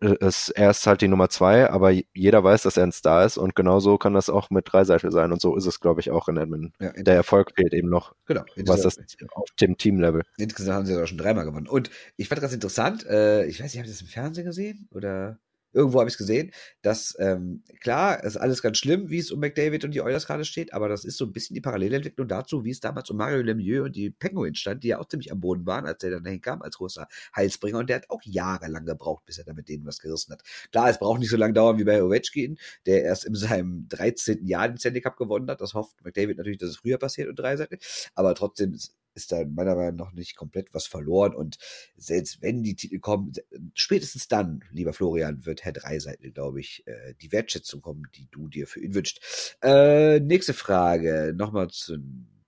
[0.00, 3.36] es, er ist halt die Nummer zwei, aber jeder weiß, dass er ein Star ist
[3.36, 6.28] und genauso kann das auch mit Dreiseitel sein und so ist es, glaube ich, auch
[6.28, 6.72] in Edmonton.
[6.80, 8.14] Ja, Der Erfolg fehlt eben noch.
[8.26, 8.42] Genau.
[8.66, 8.98] Was das
[9.32, 10.22] auf dem Teamlevel.
[10.38, 11.68] Insgesamt haben sie ja auch schon dreimal gewonnen.
[11.68, 14.88] Und ich fand das interessant, äh, ich weiß nicht, habt ihr das im Fernsehen gesehen
[14.90, 15.38] oder
[15.72, 16.52] irgendwo habe ich es gesehen,
[16.82, 20.44] dass, ähm, klar, ist alles ganz schlimm, wie es um McDavid und die Oilers gerade
[20.44, 23.42] steht, aber das ist so ein bisschen die Parallelentwicklung dazu, wie es damals um Mario
[23.42, 26.24] Lemieux und die Penguins stand, die ja auch ziemlich am Boden waren, als er dann
[26.24, 27.06] dahin kam als großer
[27.36, 30.42] Heilsbringer und der hat auch jahrelang gebraucht, bis er da mit denen was gerissen hat.
[30.72, 34.46] Klar, es braucht nicht so lange dauern wie bei Ovechkin, der erst in seinem 13.
[34.46, 35.60] Jahr den Stanley Cup gewonnen hat.
[35.60, 37.78] Das hofft McDavid natürlich, dass es früher passiert und drei Seiten,
[38.14, 41.34] aber trotzdem ist da meiner Meinung nach nicht komplett was verloren.
[41.34, 41.58] Und
[41.96, 43.32] selbst wenn die Titel kommen,
[43.74, 48.48] spätestens dann, lieber Florian, wird Herr Dreiseitel, glaube ich, äh, die Wertschätzung kommen, die du
[48.48, 49.56] dir für ihn wünschst.
[49.62, 51.98] Äh, nächste Frage, nochmal zu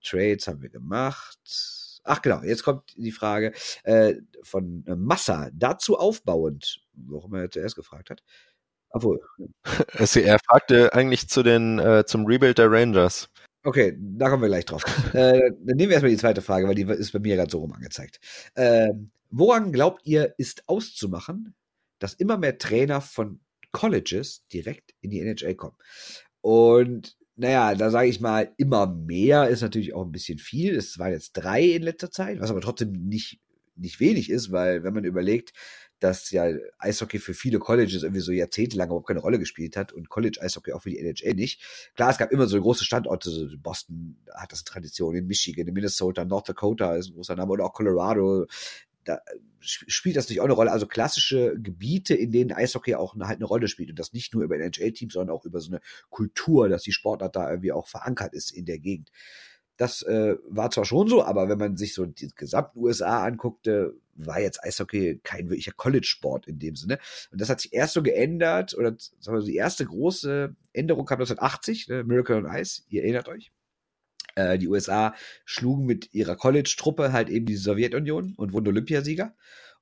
[0.03, 1.39] Trades haben wir gemacht.
[2.05, 3.53] Ach genau, jetzt kommt die Frage
[3.85, 5.51] äh, von Massa.
[5.53, 8.23] Dazu aufbauend, warum er zuerst gefragt hat.
[8.91, 9.21] Obwohl.
[10.25, 13.31] er fragte eigentlich zu den, äh, zum Rebuild der Rangers.
[13.65, 14.85] Okay, da kommen wir gleich drauf.
[15.15, 17.59] äh, dann nehmen wir erstmal die zweite Frage, weil die ist bei mir gerade so
[17.59, 18.19] rum angezeigt.
[18.55, 18.89] Äh,
[19.31, 21.55] woran glaubt ihr, ist auszumachen,
[21.99, 23.41] dass immer mehr Trainer von
[23.71, 25.77] Colleges direkt in die NHL kommen?
[26.41, 30.77] Und naja, da sage ich mal, immer mehr ist natürlich auch ein bisschen viel.
[30.77, 33.41] Es waren jetzt drei in letzter Zeit, was aber trotzdem nicht,
[33.77, 35.53] nicht wenig ist, weil wenn man überlegt,
[36.03, 36.49] dass ja
[36.79, 40.83] Eishockey für viele Colleges irgendwie so jahrzehntelang überhaupt keine Rolle gespielt hat und College-Eishockey auch
[40.83, 41.63] für die NHL nicht.
[41.95, 45.69] Klar, es gab immer so große Standorte, so Boston hat das eine Tradition, in Michigan,
[45.69, 48.47] in Minnesota, North Dakota ist ein großer Name oder auch Colorado.
[49.05, 49.21] Da
[49.61, 50.73] spielt das nicht auch eine Rolle.
[50.73, 54.35] Also klassische Gebiete, in denen Eishockey auch eine, halt eine Rolle spielt und das nicht
[54.35, 55.81] nur über NHL-Teams, sondern auch über so eine
[56.11, 59.13] Kultur, dass die Sportart da irgendwie auch verankert ist in der Gegend.
[59.77, 63.95] Das äh, war zwar schon so, aber wenn man sich so die gesamten USA anguckte,
[64.15, 66.99] war jetzt Eishockey kein wirklicher College-Sport in dem Sinne.
[67.31, 71.17] Und das hat sich erst so geändert, oder sagen wir, die erste große Änderung kam
[71.17, 73.53] 1980, ne, Miracle on Ice, ihr erinnert euch.
[74.35, 79.35] Äh, die USA schlugen mit ihrer College-Truppe halt eben die Sowjetunion und wurden Olympiasieger.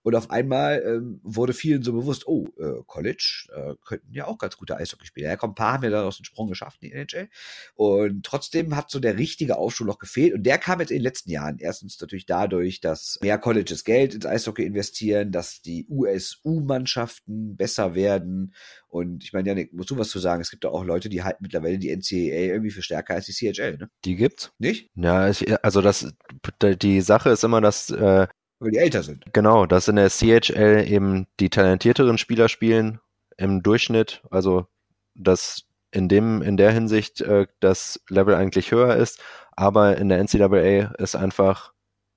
[0.02, 4.38] Und auf einmal ähm, wurde vielen so bewusst, oh, äh, College äh, könnten ja auch
[4.38, 5.28] ganz gute Eishockeyspieler.
[5.28, 7.28] Ja, komm, ein paar haben ja daraus einen Sprung geschafft in die NHL.
[7.74, 10.32] Und trotzdem hat so der richtige Aufschwung noch gefehlt.
[10.34, 11.58] Und der kam jetzt in den letzten Jahren.
[11.58, 18.54] Erstens natürlich dadurch, dass mehr Colleges Geld ins Eishockey investieren, dass die USU-Mannschaften besser werden.
[18.88, 20.40] Und ich meine, Janik, musst du was zu sagen?
[20.40, 23.32] Es gibt ja auch Leute, die halten mittlerweile die NCAA irgendwie für stärker als die
[23.32, 23.90] CHL, ne?
[24.04, 24.52] Die gibt's?
[24.58, 24.90] Nicht?
[24.94, 25.30] Ja,
[25.62, 26.12] also das,
[26.60, 28.26] die Sache ist immer, dass äh,
[28.60, 29.24] weil die älter sind.
[29.32, 33.00] Genau, dass in der CHL eben die talentierteren Spieler spielen
[33.36, 34.66] im Durchschnitt, also
[35.14, 39.20] dass in dem in der Hinsicht äh, das Level eigentlich höher ist,
[39.56, 41.72] aber in der NCAA ist einfach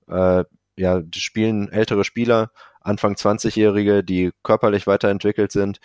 [0.08, 0.44] äh,
[0.76, 5.80] ja spielen ältere Spieler, Anfang 20-Jährige, die körperlich weiterentwickelt sind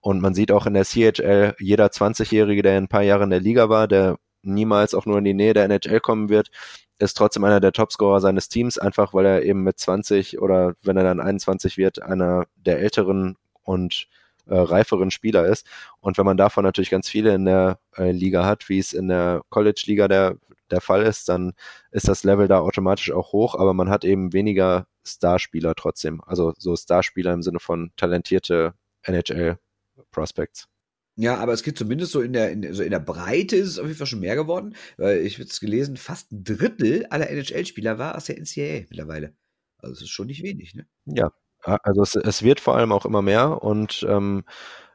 [0.00, 3.40] und man sieht auch in der CHL jeder 20-Jährige, der ein paar Jahre in der
[3.40, 6.50] Liga war, der niemals auch nur in die Nähe der NHL kommen wird,
[6.98, 10.96] ist trotzdem einer der Topscorer seines Teams, einfach weil er eben mit 20 oder wenn
[10.96, 14.08] er dann 21 wird, einer der älteren und
[14.46, 15.66] äh, reiferen Spieler ist.
[16.00, 19.08] Und wenn man davon natürlich ganz viele in der äh, Liga hat, wie es in
[19.08, 20.36] der College-Liga der,
[20.70, 21.52] der Fall ist, dann
[21.90, 26.22] ist das Level da automatisch auch hoch, aber man hat eben weniger Starspieler trotzdem.
[26.26, 30.71] Also so Starspieler im Sinne von talentierte NHL-Prospects.
[31.16, 33.78] Ja, aber es geht zumindest so in der, in, so in der Breite ist es
[33.78, 37.28] auf jeden Fall schon mehr geworden, weil ich habe es gelesen, fast ein Drittel aller
[37.28, 39.34] NHL-Spieler war aus der NCAA mittlerweile.
[39.78, 40.86] Also es ist schon nicht wenig, ne?
[41.04, 41.30] Ja,
[41.62, 44.44] also es, es wird vor allem auch immer mehr und ähm,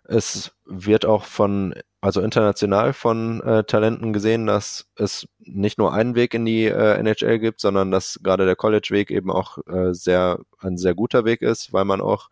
[0.08, 6.16] es wird auch von, also international von äh, Talenten gesehen, dass es nicht nur einen
[6.16, 10.40] Weg in die äh, NHL gibt, sondern dass gerade der College-Weg eben auch äh, sehr,
[10.60, 12.30] ein sehr guter Weg ist, weil man auch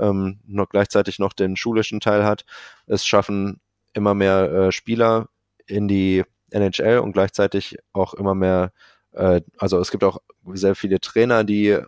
[0.00, 2.44] ähm, noch gleichzeitig noch den schulischen Teil hat.
[2.86, 3.60] Es schaffen
[3.92, 5.28] immer mehr äh, Spieler
[5.66, 8.72] in die NHL und gleichzeitig auch immer mehr,
[9.12, 10.18] äh, also es gibt auch
[10.52, 11.78] sehr viele Trainer, die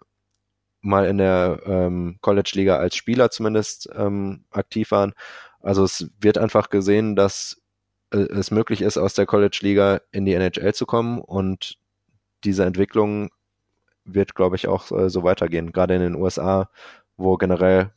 [0.83, 5.13] mal in der ähm, College-Liga als Spieler zumindest ähm, aktiv waren.
[5.61, 7.61] Also es wird einfach gesehen, dass
[8.13, 11.79] äh, es möglich ist, aus der College-Liga in die NHL zu kommen und
[12.45, 13.31] diese Entwicklung
[14.05, 16.71] wird, glaube ich, auch äh, so weitergehen, gerade in den USA,
[17.17, 17.93] wo generell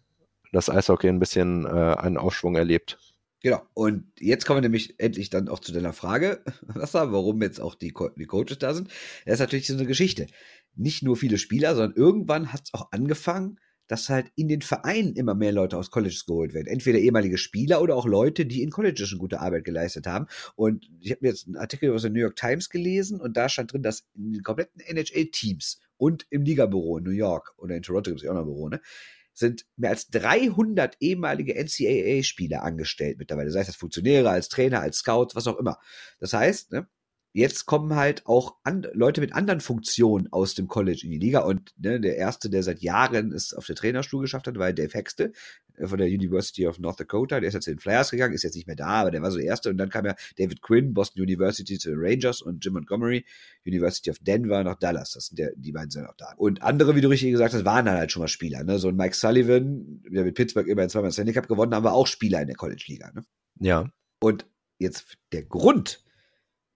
[0.54, 2.98] das Eishockey ein bisschen äh, einen Aufschwung erlebt.
[3.42, 3.62] Genau.
[3.74, 7.76] Und jetzt kommen wir nämlich endlich dann auch zu deiner Frage, Wasser, warum jetzt auch
[7.76, 8.90] die, Co die Coaches da sind.
[9.26, 10.28] Das ist natürlich so eine Geschichte.
[10.76, 15.16] Nicht nur viele Spieler, sondern irgendwann hat es auch angefangen, dass halt in den Vereinen
[15.16, 16.68] immer mehr Leute aus Colleges geholt werden.
[16.68, 20.28] Entweder ehemalige Spieler oder auch Leute, die in Colleges schon gute Arbeit geleistet haben.
[20.56, 23.50] Und ich habe mir jetzt einen Artikel aus der New York Times gelesen und da
[23.50, 27.84] stand drin, dass in den kompletten NHL-Teams und im Ligabüro in New York oder in
[27.84, 28.80] Toronto gibt es ja auch noch ein Büro, ne?
[29.34, 34.98] Sind mehr als 300 ehemalige NCAA-Spieler angestellt mittlerweile, sei es als Funktionäre, als Trainer, als
[34.98, 35.80] Scouts, was auch immer.
[36.20, 36.88] Das heißt, ne,
[37.34, 41.40] jetzt kommen halt auch an, Leute mit anderen Funktionen aus dem College in die Liga.
[41.40, 44.94] Und ne, der erste, der seit Jahren es auf der Trainerstuhl geschafft hat, war Dave
[44.94, 45.34] Hexte
[45.78, 47.40] äh, von der University of North Dakota.
[47.40, 49.32] Der ist jetzt in den Flyers gegangen, ist jetzt nicht mehr da, aber der war
[49.32, 49.72] so der erste.
[49.72, 53.26] Und dann kam ja David Quinn, Boston University zu den Rangers und Jim Montgomery,
[53.66, 55.14] University of Denver nach Dallas.
[55.14, 56.34] Das sind der, die beiden sind auch da.
[56.38, 58.64] Und andere, wie du richtig gesagt hast, waren dann halt schon mal Spieler.
[58.64, 58.78] Ne?
[58.78, 62.08] So ein Mike Sullivan, der mit Pittsburgh immerhin zweimal Stanley Cup gewonnen haben, war auch
[62.08, 63.12] Spieler in der College-Liga.
[63.12, 63.24] Ne?
[63.60, 63.90] Ja.
[64.20, 64.46] Und
[64.78, 66.04] jetzt der Grund,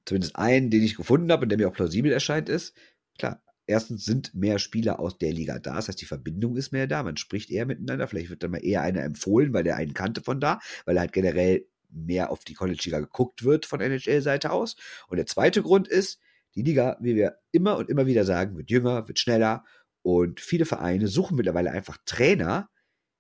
[0.08, 2.74] zumindest einen, den ich gefunden habe und der mir auch plausibel erscheint, ist,
[3.20, 6.88] klar, erstens sind mehr Spieler aus der Liga da, das heißt, die Verbindung ist mehr
[6.88, 9.94] da, man spricht eher miteinander, vielleicht wird dann mal eher einer empfohlen, weil der einen
[9.94, 14.52] kannte von da, weil er halt generell mehr auf die College-Liga geguckt wird von NHL-Seite
[14.52, 14.76] aus.
[15.08, 16.20] Und der zweite Grund ist,
[16.56, 19.64] die Liga, wie wir immer und immer wieder sagen, wird jünger, wird schneller
[20.02, 22.70] und viele Vereine suchen mittlerweile einfach Trainer,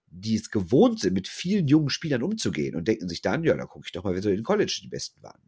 [0.09, 3.65] die es gewohnt sind, mit vielen jungen Spielern umzugehen und denken sich dann, ja, da
[3.65, 5.41] gucke ich doch mal, wer so in College die Besten waren.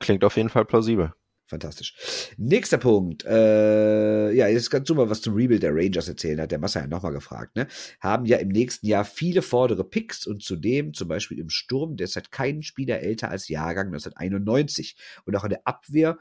[0.00, 1.12] Klingt auf jeden Fall plausibel.
[1.46, 2.32] Fantastisch.
[2.38, 3.24] Nächster Punkt.
[3.26, 6.80] Äh, ja, jetzt kannst du mal was zum Rebuild der Rangers erzählen, hat der Massa
[6.80, 7.54] ja nochmal gefragt.
[7.54, 7.68] Ne?
[8.00, 12.30] Haben ja im nächsten Jahr viele vordere Picks und zudem zum Beispiel im Sturm derzeit
[12.30, 14.96] kein Spieler älter als Jahrgang 1991.
[15.26, 16.18] Und auch in der Abwehr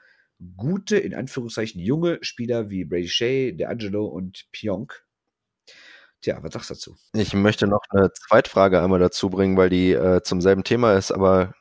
[0.57, 5.05] gute, in Anführungszeichen junge Spieler wie Brady Shea, DeAngelo und Pionk.
[6.23, 6.95] Tja, was sagst du dazu?
[7.13, 11.11] Ich möchte noch eine Zweitfrage einmal dazu bringen, weil die äh, zum selben Thema ist,
[11.11, 11.53] aber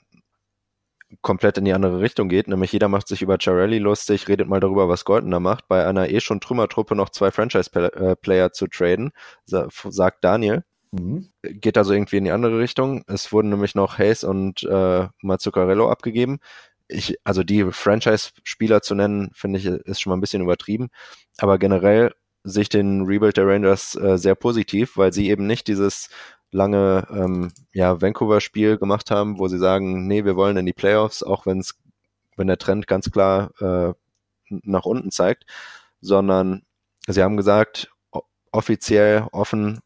[1.21, 2.47] komplett in die andere Richtung geht.
[2.47, 5.67] Nämlich jeder macht sich über Charelli lustig, redet mal darüber, was Golden da macht.
[5.67, 9.11] Bei einer eh schon Trümmertruppe noch zwei Franchise-Player zu traden,
[9.45, 10.63] sagt Daniel.
[10.93, 11.29] Mhm.
[11.43, 13.03] Geht also irgendwie in die andere Richtung.
[13.09, 16.39] Es wurden nämlich noch Hayes und äh, Mazzucarello abgegeben.
[16.87, 20.91] Ich, also die Franchise-Spieler zu nennen, finde ich, ist schon mal ein bisschen übertrieben.
[21.39, 22.13] Aber generell
[22.45, 26.09] sich den Rebuild der Rangers äh, sehr positiv, weil sie eben nicht dieses
[26.51, 31.23] lange ähm, ja, Vancouver-Spiel gemacht haben, wo sie sagen, nee, wir wollen in die Playoffs,
[31.23, 31.81] auch wenn's,
[32.37, 33.95] wenn der Trend ganz klar äh,
[34.49, 35.47] nach unten zeigt,
[36.01, 36.63] sondern
[37.07, 37.91] sie haben gesagt,
[38.51, 39.81] offiziell, offen,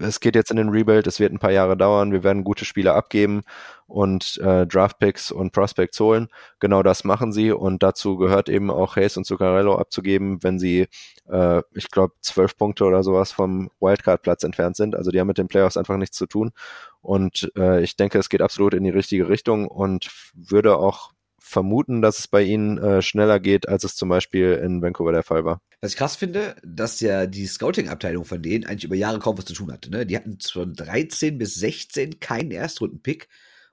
[0.00, 2.64] es geht jetzt in den Rebuild, es wird ein paar Jahre dauern, wir werden gute
[2.64, 3.42] Spieler abgeben
[3.86, 6.28] und äh, Draftpicks und Prospects holen.
[6.60, 10.88] Genau das machen sie und dazu gehört eben auch Hayes und Zuccarello abzugeben, wenn sie,
[11.30, 14.94] äh, ich glaube, zwölf Punkte oder sowas vom Wildcard-Platz entfernt sind.
[14.94, 16.52] Also die haben mit den Playoffs einfach nichts zu tun
[17.00, 21.12] und äh, ich denke, es geht absolut in die richtige Richtung und würde auch
[21.48, 25.22] vermuten, dass es bei ihnen äh, schneller geht, als es zum Beispiel in Vancouver der
[25.22, 25.60] Fall war.
[25.80, 29.46] Was ich krass finde, dass ja die Scouting-Abteilung von denen eigentlich über Jahre kaum was
[29.46, 29.90] zu tun hatte.
[29.90, 30.04] Ne?
[30.04, 33.28] Die hatten von 13 bis 16 keinen Erstrunden-Pick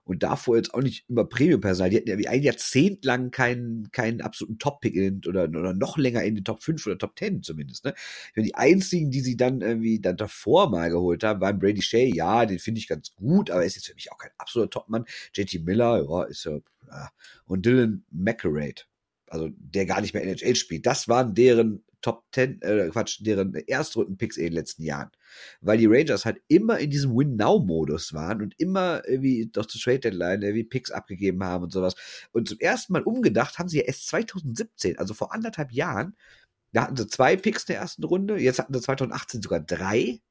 [0.06, 1.90] und davor jetzt auch nicht immer Premium-Personal.
[1.90, 6.24] Die hatten ja wie ein Jahrzehnt lang keinen, keinen absoluten Top-Pick oder, oder noch länger
[6.24, 7.86] in den Top 5 oder Top 10 zumindest.
[7.86, 7.94] Ne?
[8.36, 12.14] Die einzigen, die sie dann irgendwie dann davor mal geholt haben, waren Brady Shea.
[12.14, 14.70] Ja, den finde ich ganz gut, aber er ist jetzt für mich auch kein absoluter
[14.70, 15.06] Top-Mann.
[15.34, 17.10] JT Miller, ja, ist ja, ja.
[17.48, 18.84] Und Dylan McElrate,
[19.28, 20.86] also der gar nicht mehr NHL spielt.
[20.86, 25.10] Das waren deren Top 10, äh, Quatsch, deren Erstrunden-Picks in den letzten Jahren.
[25.60, 30.44] Weil die Rangers halt immer in diesem Win-Now-Modus waren und immer irgendwie doch zur Trade-Deadline
[30.44, 31.96] irgendwie Picks abgegeben haben und sowas.
[32.32, 36.16] Und zum ersten Mal umgedacht haben sie ja erst 2017, also vor anderthalb Jahren,
[36.74, 40.22] da hatten sie zwei Picks in der ersten Runde, jetzt hatten sie 2018 sogar drei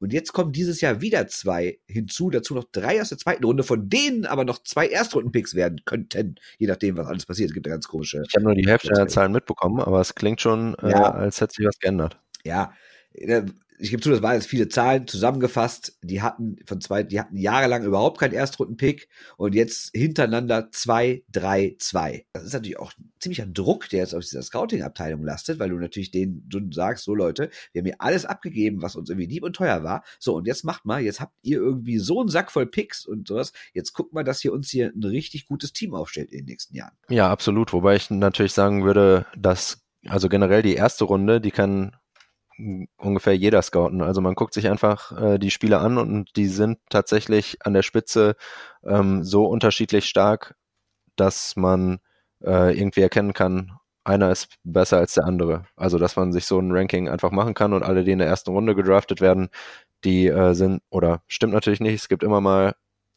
[0.00, 3.62] und jetzt kommen dieses Jahr wieder zwei hinzu, dazu noch drei aus der zweiten Runde,
[3.62, 7.50] von denen aber noch zwei Erstrunden-Picks werden könnten, je nachdem, was alles passiert.
[7.50, 8.22] Es gibt ganz komische.
[8.28, 11.10] Ich habe nur die Hälfte der Zahlen mitbekommen, aber es klingt schon, äh, ja.
[11.10, 12.18] als hätte sich was geändert.
[12.44, 12.72] Ja,
[13.14, 13.42] äh,
[13.78, 15.98] ich gebe zu, das waren jetzt viele Zahlen zusammengefasst.
[16.02, 21.74] Die hatten von zwei, die hatten jahrelang überhaupt keinen Erstrunden-Pick und jetzt hintereinander zwei, drei,
[21.78, 22.26] zwei.
[22.32, 26.10] Das ist natürlich auch ziemlicher Druck, der jetzt auf dieser Scouting-Abteilung lastet, weil du natürlich
[26.10, 29.56] denen du sagst, so Leute, wir haben hier alles abgegeben, was uns irgendwie lieb und
[29.56, 30.04] teuer war.
[30.18, 33.28] So, und jetzt macht mal, jetzt habt ihr irgendwie so einen Sack voll Picks und
[33.28, 33.52] sowas.
[33.72, 36.76] Jetzt guckt mal, dass ihr uns hier ein richtig gutes Team aufstellt in den nächsten
[36.76, 36.94] Jahren.
[37.08, 37.72] Ja, absolut.
[37.72, 41.96] Wobei ich natürlich sagen würde, dass also generell die erste Runde, die kann
[42.96, 44.02] ungefähr jeder scouten.
[44.02, 47.82] Also man guckt sich einfach äh, die Spiele an und die sind tatsächlich an der
[47.82, 48.36] Spitze
[48.84, 50.54] ähm, so unterschiedlich stark,
[51.16, 51.98] dass man
[52.44, 53.72] äh, irgendwie erkennen kann,
[54.04, 55.66] einer ist besser als der andere.
[55.76, 58.28] Also dass man sich so ein Ranking einfach machen kann und alle, die in der
[58.28, 59.48] ersten Runde gedraftet werden,
[60.04, 62.74] die äh, sind, oder stimmt natürlich nicht, es gibt immer mal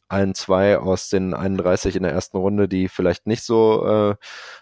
[0.08, 4.14] ein, zwei aus den 31 in der ersten Runde, die vielleicht nicht so äh,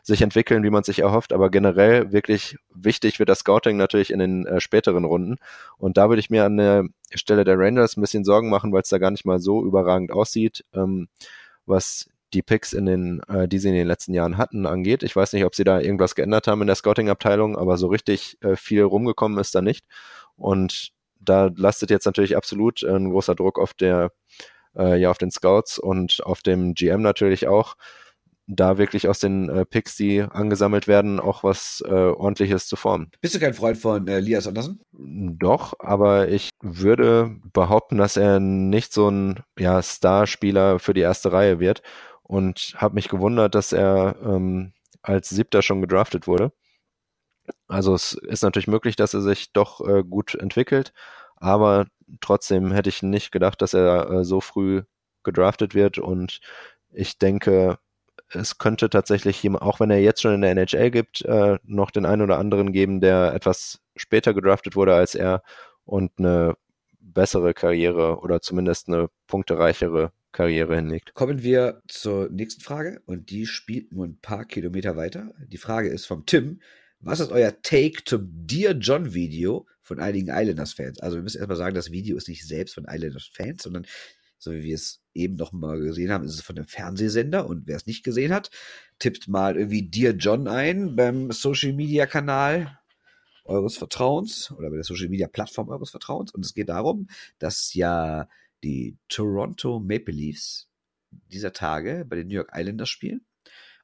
[0.03, 4.19] sich entwickeln, wie man sich erhofft, aber generell wirklich wichtig wird das Scouting natürlich in
[4.19, 5.37] den äh, späteren Runden.
[5.79, 6.85] Und da würde ich mir an der
[7.15, 10.11] Stelle der Rangers ein bisschen Sorgen machen, weil es da gar nicht mal so überragend
[10.11, 11.09] aussieht, ähm,
[11.65, 15.05] was die Picks in den, äh, die sie in den letzten Jahren hatten, angeht.
[15.05, 18.37] Ich weiß nicht, ob sie da irgendwas geändert haben in der Scouting-Abteilung, aber so richtig
[18.43, 19.87] äh, viel rumgekommen ist da nicht.
[20.37, 24.13] Und da lastet jetzt natürlich absolut äh, ein großer Druck auf der
[24.77, 27.77] äh, ja auf den Scouts und auf dem GM natürlich auch,
[28.47, 33.11] da wirklich aus den äh, Picks, die angesammelt werden, auch was äh, ordentliches zu formen.
[33.21, 34.81] Bist du kein Freund von äh, Lias Andersen?
[34.93, 41.33] Doch, aber ich würde behaupten, dass er nicht so ein ja, Starspieler für die erste
[41.33, 41.83] Reihe wird
[42.23, 44.73] und habe mich gewundert, dass er ähm,
[45.03, 46.53] als Siebter schon gedraftet wurde.
[47.69, 50.93] Also es ist natürlich möglich, dass er sich doch äh, gut entwickelt,
[51.37, 51.87] aber
[52.21, 54.83] trotzdem hätte ich nicht gedacht, dass er äh, so früh
[55.23, 56.41] gedraftet wird und
[56.93, 57.79] ich denke,
[58.31, 62.07] es könnte tatsächlich, auch wenn er jetzt schon in der NHL gibt, äh, noch den
[62.07, 65.43] einen oder anderen geben, der etwas später gedraftet wurde als er
[65.85, 66.57] und eine
[66.99, 71.15] bessere Karriere oder zumindest eine punktereichere Karriere hinlegt.
[71.15, 75.33] Kommen wir zur nächsten Frage und die spielt nur ein paar Kilometer weiter.
[75.39, 76.61] Die Frage ist vom Tim.
[77.01, 81.01] Was ist euer Take zum Dear John Video von einigen Islanders-Fans?
[81.01, 83.87] Also wir müssen erstmal sagen, das Video ist nicht selbst von Islanders-Fans, sondern
[84.39, 87.47] so wie wir es eben noch mal gesehen haben, ist es von einem Fernsehsender.
[87.47, 88.51] Und wer es nicht gesehen hat,
[88.99, 92.79] tippt mal irgendwie Dear John ein beim Social Media Kanal
[93.45, 96.33] eures Vertrauens oder bei der Social Media Plattform eures Vertrauens.
[96.33, 98.29] Und es geht darum, dass ja
[98.65, 100.69] die Toronto Maple Leafs
[101.11, 103.25] dieser Tage bei den New York Islanders spielen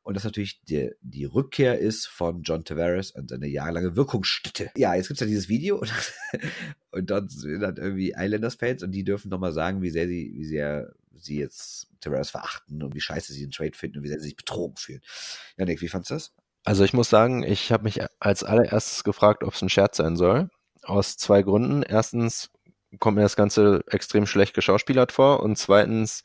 [0.03, 4.71] und das natürlich die, die Rückkehr ist von John Tavares und seine jahrelange Wirkungsstätte.
[4.77, 5.93] Ja, jetzt gibt's ja dieses Video und,
[6.91, 10.45] und dort sind dann irgendwie Islanders-Fans und die dürfen nochmal sagen, wie sehr sie, wie
[10.45, 14.19] sehr sie jetzt Tavares verachten und wie scheiße sie den Trade finden und wie sehr
[14.19, 15.01] sie sich betrogen fühlen.
[15.57, 16.33] Janik, wie fandst du das?
[16.65, 20.17] Also ich muss sagen, ich habe mich als allererstes gefragt, ob es ein Scherz sein
[20.17, 20.49] soll.
[20.83, 21.83] Aus zwei Gründen.
[21.83, 22.51] Erstens
[22.99, 26.23] kommt mir das Ganze extrem schlecht geschauspielert vor und zweitens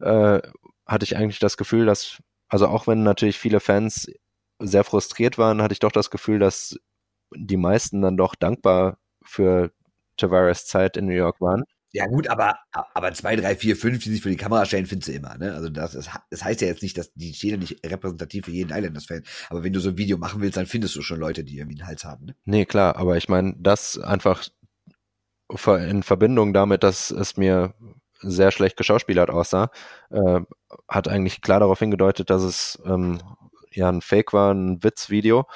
[0.00, 0.40] äh,
[0.86, 2.18] hatte ich eigentlich das Gefühl, dass
[2.48, 4.10] also auch wenn natürlich viele Fans
[4.58, 6.78] sehr frustriert waren, hatte ich doch das Gefühl, dass
[7.34, 9.70] die meisten dann doch dankbar für
[10.16, 11.64] Tavares Zeit in New York waren.
[11.92, 15.08] Ja gut, aber, aber zwei, drei, vier, fünf, die sich für die Kamera stellen, findest
[15.08, 15.38] du immer.
[15.38, 15.54] Ne?
[15.54, 18.50] Also das, das, das heißt ja jetzt nicht, dass die stehen ja nicht repräsentativ für
[18.50, 19.22] jeden Islanders-Fan.
[19.48, 21.80] Aber wenn du so ein Video machen willst, dann findest du schon Leute, die irgendwie
[21.80, 22.26] einen Hals haben.
[22.26, 22.36] Ne?
[22.44, 24.48] Nee, klar, aber ich meine, das einfach
[25.66, 27.74] in Verbindung damit, dass es mir
[28.20, 29.70] sehr schlecht geschauspielert aussah,
[30.10, 30.40] äh,
[30.88, 33.20] hat eigentlich klar darauf hingedeutet, dass es ähm,
[33.72, 35.46] ja ein Fake war, ein Witzvideo.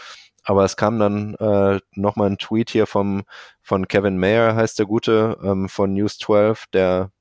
[0.45, 3.25] Aber es kam dann äh, nochmal ein Tweet hier vom
[3.61, 7.13] von Kevin Mayer, heißt der Gute, ähm, von News 12, der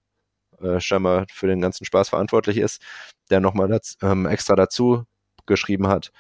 [0.62, 2.82] äh, scheinbar für den ganzen Spaß verantwortlich ist,
[3.30, 5.06] der nochmal ähm, extra dazu
[5.46, 6.12] geschrieben hat.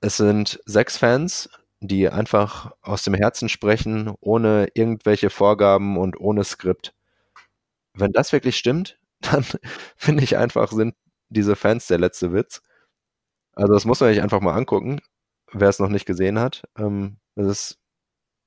[0.00, 1.48] Es sind sechs Fans,
[1.80, 6.94] die einfach aus dem Herzen sprechen, ohne irgendwelche Vorgaben und ohne Skript
[7.94, 9.44] wenn das wirklich stimmt, dann
[9.96, 10.94] finde ich einfach, sind
[11.28, 12.62] diese Fans der letzte Witz.
[13.52, 15.00] Also das muss man sich einfach mal angucken,
[15.52, 16.64] wer es noch nicht gesehen hat.
[16.76, 17.78] Ähm, das ist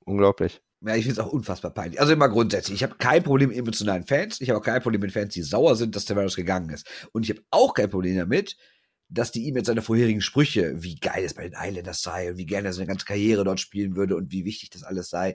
[0.04, 0.62] unglaublich.
[0.80, 2.00] Ja, ich finde es auch unfassbar peinlich.
[2.00, 2.76] Also immer grundsätzlich.
[2.76, 4.40] Ich habe kein Problem mit emotionalen Fans.
[4.40, 6.86] Ich habe auch kein Problem mit Fans, die sauer sind, dass Tavares gegangen ist.
[7.12, 8.56] Und ich habe auch kein Problem damit,
[9.08, 12.36] dass die ihm jetzt seine vorherigen Sprüche, wie geil es bei den Islanders sei und
[12.36, 15.34] wie gerne er seine ganze Karriere dort spielen würde und wie wichtig das alles sei,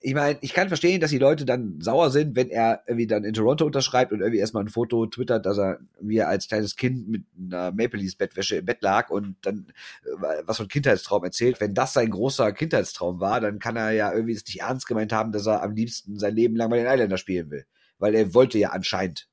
[0.00, 3.24] ich meine, ich kann verstehen, dass die Leute dann sauer sind, wenn er irgendwie dann
[3.24, 6.76] in Toronto unterschreibt und irgendwie erstmal ein Foto twittert, dass er wie er als kleines
[6.76, 9.72] Kind mit einer Maple Leafs Bettwäsche im Bett lag und dann
[10.04, 11.60] äh, was von Kindheitstraum erzählt.
[11.60, 15.12] Wenn das sein großer Kindheitstraum war, dann kann er ja irgendwie es nicht ernst gemeint
[15.12, 17.64] haben, dass er am liebsten sein Leben lang bei den Islanders spielen will.
[17.98, 19.28] Weil er wollte ja anscheinend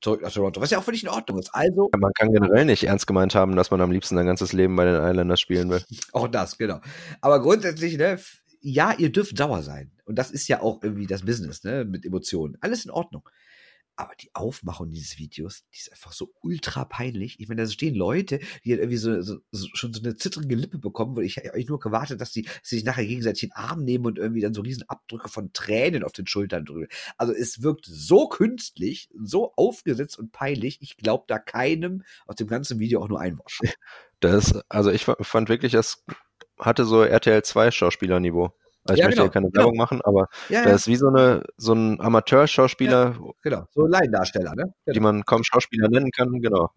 [0.00, 1.50] zurück nach Toronto, was ja auch völlig in Ordnung ist.
[1.54, 1.90] Also.
[1.96, 4.84] Man kann generell nicht ernst gemeint haben, dass man am liebsten sein ganzes Leben bei
[4.84, 5.82] den Islanders spielen will.
[6.12, 6.80] Auch das, genau.
[7.22, 8.18] Aber grundsätzlich, ne,
[8.64, 9.92] ja, ihr dürft sauer sein.
[10.06, 12.56] Und das ist ja auch irgendwie das Business, ne, mit Emotionen.
[12.62, 13.28] Alles in Ordnung.
[13.96, 17.38] Aber die Aufmachung dieses Videos, die ist einfach so ultra peinlich.
[17.38, 20.56] Ich meine, da stehen Leute, die halt irgendwie so, so, so schon so eine zittrige
[20.56, 23.84] Lippe bekommen, wo ich eigentlich nur gewartet, dass die sich nachher gegenseitig in den Arm
[23.84, 26.88] nehmen und irgendwie dann so riesen Abdrücke von Tränen auf den Schultern drücken.
[27.18, 30.78] Also es wirkt so künstlich, so aufgesetzt und peinlich.
[30.80, 33.52] Ich glaube da keinem aus dem ganzen Video auch nur ein Wort.
[34.20, 36.02] Das, also ich fand wirklich, das
[36.58, 38.52] hatte so RTL 2 Schauspielerniveau.
[38.86, 39.82] Also ich ja, möchte genau, keine Werbung genau.
[39.82, 40.64] machen, aber ja, ja.
[40.64, 43.16] das ist wie so eine so ein Amateurschauspieler.
[43.18, 44.74] Ja, genau, so Laiendarsteller, ne?
[44.84, 44.94] Genau.
[44.94, 46.70] Die man kaum Schauspieler nennen kann, genau.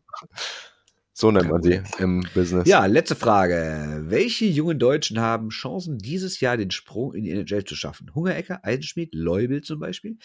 [1.19, 2.67] So nennt man sie im Business.
[2.67, 4.03] Ja, letzte Frage.
[4.03, 8.13] Welche jungen Deutschen haben Chancen, dieses Jahr den Sprung in die NHL zu schaffen?
[8.13, 10.17] Hungerecker, Eisenschmied, Leubel zum Beispiel?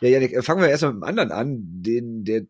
[0.00, 2.42] Ja, Janik, fangen wir erstmal mit dem anderen an, den, der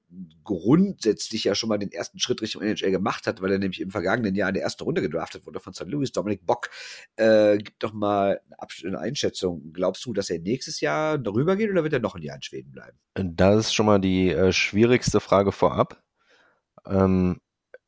[0.43, 3.91] grundsätzlich ja schon mal den ersten Schritt Richtung NHL gemacht hat, weil er nämlich im
[3.91, 5.85] vergangenen Jahr in der ersten Runde gedraftet wurde von St.
[5.87, 6.71] Louis, Dominik Bock.
[7.17, 8.41] Äh, gib doch mal
[8.87, 9.71] eine Einschätzung.
[9.75, 12.43] Glaubst du, dass er nächstes Jahr darüber geht oder wird er noch ein Jahr in
[12.43, 12.97] Schweden bleiben?
[13.13, 16.03] Das ist schon mal die äh, schwierigste Frage vorab.
[16.87, 17.37] Ähm,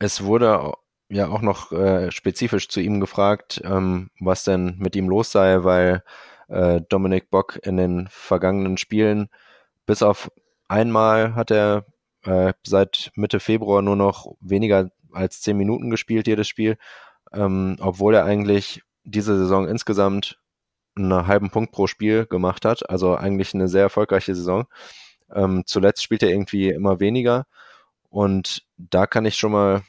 [0.04, 0.72] es wurde
[1.08, 5.64] ja auch noch äh, spezifisch zu ihm gefragt, ähm, was denn mit ihm los sei,
[5.64, 6.02] weil
[6.48, 9.28] äh, Dominik Bock in den vergangenen Spielen
[9.86, 10.30] bis auf
[10.68, 11.84] einmal hat er
[12.24, 16.76] äh, seit Mitte Februar nur noch weniger als 10 Minuten gespielt, jedes Spiel,
[17.32, 20.38] ähm, obwohl er eigentlich diese Saison insgesamt
[20.96, 22.88] einen halben Punkt pro Spiel gemacht hat.
[22.88, 24.66] Also eigentlich eine sehr erfolgreiche Saison.
[25.32, 27.46] Ähm, zuletzt spielt er irgendwie immer weniger.
[28.08, 29.82] Und da kann ich schon mal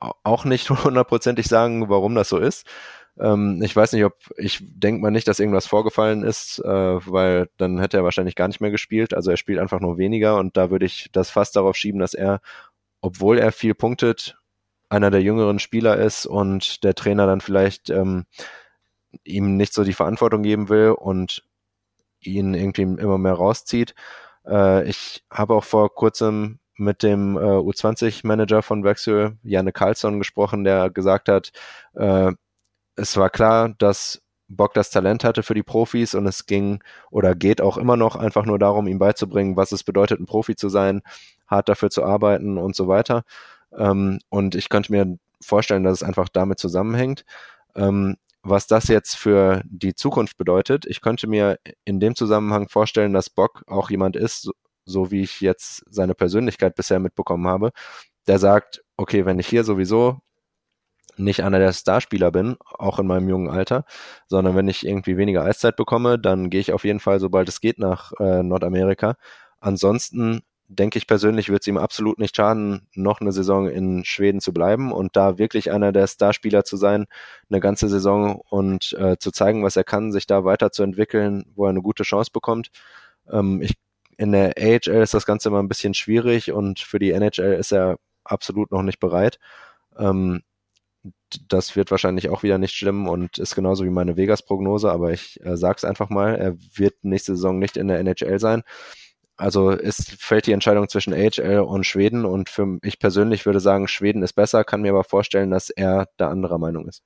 [0.00, 2.66] auch nicht hundertprozentig sagen, warum das so ist.
[3.18, 7.48] Ähm, ich weiß nicht, ob, ich denke mal nicht, dass irgendwas vorgefallen ist, äh, weil
[7.56, 9.14] dann hätte er wahrscheinlich gar nicht mehr gespielt.
[9.14, 12.14] Also er spielt einfach nur weniger und da würde ich das fast darauf schieben, dass
[12.14, 12.40] er,
[13.00, 14.36] obwohl er viel punktet,
[14.88, 18.24] einer der jüngeren Spieler ist und der Trainer dann vielleicht ähm,
[19.24, 21.44] ihm nicht so die Verantwortung geben will und
[22.20, 23.94] ihn irgendwie immer mehr rauszieht.
[24.46, 30.64] Äh, ich habe auch vor kurzem mit dem äh, U20-Manager von Wechsel, Janne Karlsson, gesprochen,
[30.64, 31.52] der gesagt hat,
[31.94, 32.32] äh,
[32.96, 37.34] es war klar, dass Bock das Talent hatte für die Profis und es ging oder
[37.34, 40.68] geht auch immer noch einfach nur darum, ihm beizubringen, was es bedeutet, ein Profi zu
[40.68, 41.02] sein,
[41.46, 43.22] hart dafür zu arbeiten und so weiter.
[43.76, 47.24] Ähm, und ich könnte mir vorstellen, dass es einfach damit zusammenhängt.
[47.76, 53.12] Ähm, was das jetzt für die Zukunft bedeutet, ich könnte mir in dem Zusammenhang vorstellen,
[53.12, 54.50] dass Bock auch jemand ist,
[54.90, 57.70] so, wie ich jetzt seine Persönlichkeit bisher mitbekommen habe,
[58.26, 60.18] der sagt, okay, wenn ich hier sowieso
[61.16, 63.84] nicht einer der Starspieler bin, auch in meinem jungen Alter,
[64.28, 67.60] sondern wenn ich irgendwie weniger Eiszeit bekomme, dann gehe ich auf jeden Fall, sobald es
[67.60, 69.16] geht, nach äh, Nordamerika.
[69.60, 74.40] Ansonsten denke ich persönlich, wird es ihm absolut nicht schaden, noch eine Saison in Schweden
[74.40, 77.06] zu bleiben und da wirklich einer der Starspieler zu sein,
[77.50, 81.70] eine ganze Saison und äh, zu zeigen, was er kann, sich da weiterzuentwickeln, wo er
[81.70, 82.70] eine gute Chance bekommt.
[83.28, 83.74] Ähm, ich,
[84.20, 87.72] in der AHL ist das Ganze immer ein bisschen schwierig und für die NHL ist
[87.72, 89.38] er absolut noch nicht bereit.
[89.98, 90.42] Ähm,
[91.48, 95.40] das wird wahrscheinlich auch wieder nicht stimmen und ist genauso wie meine Vegas-Prognose, aber ich
[95.44, 98.62] äh, sage es einfach mal, er wird nächste Saison nicht in der NHL sein.
[99.38, 103.88] Also es fällt die Entscheidung zwischen AHL und Schweden und für ich persönlich würde sagen,
[103.88, 107.02] Schweden ist besser, kann mir aber vorstellen, dass er da anderer Meinung ist.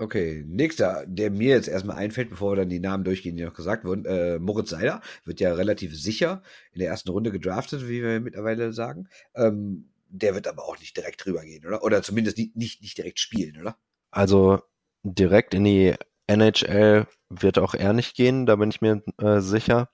[0.00, 3.54] Okay, nächster, der mir jetzt erstmal einfällt, bevor wir dann die Namen durchgehen, die noch
[3.54, 6.42] gesagt wurden, äh, Moritz Seider wird ja relativ sicher
[6.72, 9.08] in der ersten Runde gedraftet, wie wir mittlerweile sagen.
[9.34, 11.82] Ähm, der wird aber auch nicht direkt rübergehen, oder?
[11.82, 13.76] Oder zumindest nicht, nicht, nicht direkt spielen, oder?
[14.12, 14.60] Also
[15.02, 15.94] direkt in die
[16.28, 19.90] NHL wird auch er nicht gehen, da bin ich mir äh, sicher.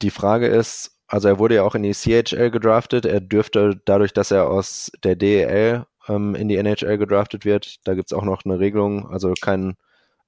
[0.00, 4.14] Die Frage ist, also er wurde ja auch in die CHL gedraftet, er dürfte dadurch,
[4.14, 8.24] dass er aus der DEL ähm, in die NHL gedraftet wird, da gibt es auch
[8.24, 9.74] noch eine Regelung, also kein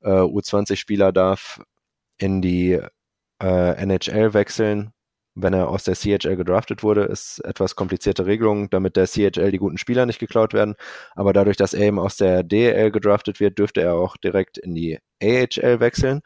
[0.03, 1.63] äh, U20-Spieler darf
[2.19, 2.81] in die
[3.43, 4.93] äh, NHL wechseln,
[5.37, 9.59] wenn er aus der CHL gedraftet wurde, ist etwas komplizierte Regelung, damit der CHL die
[9.59, 10.77] guten Spieler nicht geklaut werden.
[11.15, 14.75] Aber dadurch, dass er eben aus der DL gedraftet wird, dürfte er auch direkt in
[14.75, 16.23] die AHL wechseln.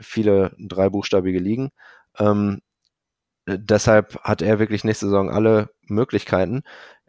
[0.00, 1.70] Viele dreibuchstabige Ligen.
[2.18, 2.62] Ähm,
[3.46, 6.62] deshalb hat er wirklich nächste Saison alle Möglichkeiten.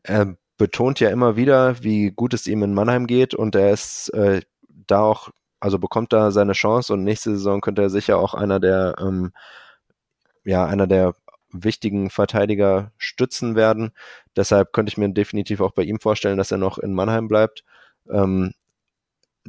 [0.03, 4.09] Er betont ja immer wieder, wie gut es ihm in Mannheim geht und er ist
[4.13, 5.29] äh, da auch,
[5.59, 9.31] also bekommt da seine Chance und nächste Saison könnte er sicher auch einer der ähm,
[10.43, 11.15] ja einer der
[11.51, 13.91] wichtigen Verteidiger stützen werden.
[14.35, 17.63] Deshalb könnte ich mir definitiv auch bei ihm vorstellen, dass er noch in Mannheim bleibt.
[18.11, 18.53] Ähm,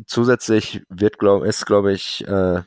[0.07, 2.63] zusätzlich wird, glaub, ist, glaube ich, äh,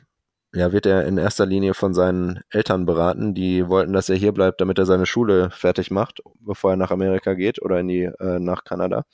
[0.54, 3.34] ja, wird er in erster Linie von seinen Eltern beraten.
[3.34, 6.92] Die wollten, dass er hier bleibt, damit er seine Schule fertig macht, bevor er nach
[6.92, 9.04] Amerika geht oder in die, äh, nach Kanada.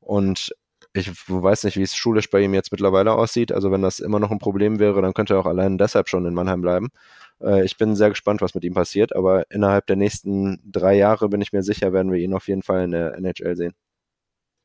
[0.00, 0.54] Und
[0.92, 3.52] ich weiß nicht, wie es schulisch bei ihm jetzt mittlerweile aussieht.
[3.52, 6.26] Also wenn das immer noch ein Problem wäre, dann könnte er auch allein deshalb schon
[6.26, 6.88] in Mannheim bleiben.
[7.42, 11.28] Äh, ich bin sehr gespannt, was mit ihm passiert, aber innerhalb der nächsten drei Jahre
[11.28, 13.74] bin ich mir sicher, werden wir ihn auf jeden Fall in der NHL sehen.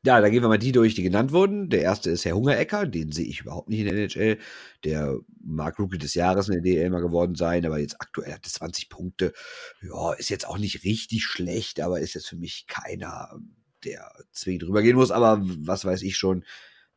[0.06, 1.68] Ja, da gehen wir mal die durch, die genannt wurden.
[1.70, 4.38] Der erste ist Herr Hungerecker, den sehe ich überhaupt nicht in der NHL.
[4.84, 8.46] Der mag Rookie des Jahres in der DL mal geworden sein, aber jetzt aktuell hat
[8.46, 9.34] er 20 Punkte.
[9.82, 13.36] Ja, ist jetzt auch nicht richtig schlecht, aber ist jetzt für mich keiner,
[13.84, 15.10] der zwingend rübergehen muss.
[15.10, 16.46] Aber was weiß ich schon,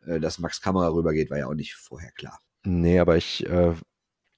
[0.07, 2.39] äh, dass Max Kamera rübergeht, war ja auch nicht vorher klar.
[2.65, 3.73] Nee, aber ich äh,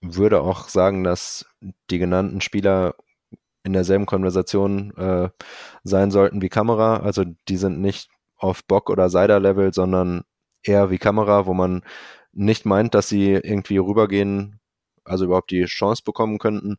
[0.01, 1.45] würde auch sagen, dass
[1.91, 2.95] die genannten Spieler
[3.65, 5.29] in derselben Konversation äh,
[5.83, 6.99] sein sollten wie Kamera.
[6.99, 8.09] Also die sind nicht
[8.41, 10.23] auf Bock- oder Seider-Level, sondern
[10.63, 11.83] eher wie Kamera, wo man
[12.33, 14.61] nicht meint, dass sie irgendwie rübergehen,
[15.05, 16.77] also überhaupt die Chance bekommen könnten.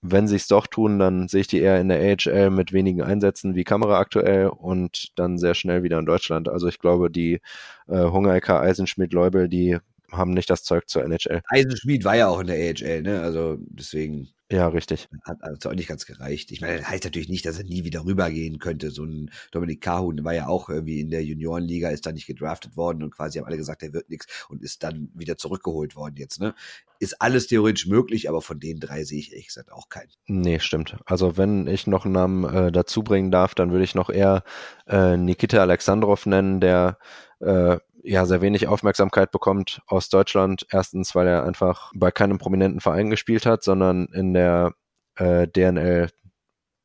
[0.00, 3.02] Wenn sie es doch tun, dann sehe ich die eher in der AHL mit wenigen
[3.02, 6.48] Einsätzen wie Kamera aktuell und dann sehr schnell wieder in Deutschland.
[6.48, 7.40] Also ich glaube, die
[7.88, 9.78] äh, Hungerecker, Eisenschmidt, Leubel, die
[10.12, 11.42] haben nicht das Zeug zur NHL.
[11.48, 13.20] Eisenschmied war ja auch in der AHL, ne?
[13.20, 14.28] Also deswegen.
[14.50, 15.08] Ja, richtig.
[15.24, 16.50] Hat also auch nicht ganz gereicht.
[16.52, 18.90] Ich meine, das heißt natürlich nicht, dass er nie wieder rübergehen könnte.
[18.90, 22.74] So ein Dominik Kahun war ja auch irgendwie in der Juniorenliga, ist da nicht gedraftet
[22.74, 26.14] worden und quasi haben alle gesagt, er wird nichts und ist dann wieder zurückgeholt worden
[26.16, 26.40] jetzt.
[26.40, 26.54] Ne?
[26.98, 30.10] Ist alles theoretisch möglich, aber von den drei sehe ich ehrlich gesagt auch keinen.
[30.26, 30.96] Nee, stimmt.
[31.04, 34.44] Also wenn ich noch einen Namen äh, dazu bringen darf, dann würde ich noch eher
[34.86, 36.98] äh, Nikita Alexandrov nennen, der
[37.40, 40.66] äh, ja sehr wenig Aufmerksamkeit bekommt aus Deutschland.
[40.70, 44.74] Erstens, weil er einfach bei keinem prominenten Verein gespielt hat, sondern in der
[45.16, 46.08] äh, DNL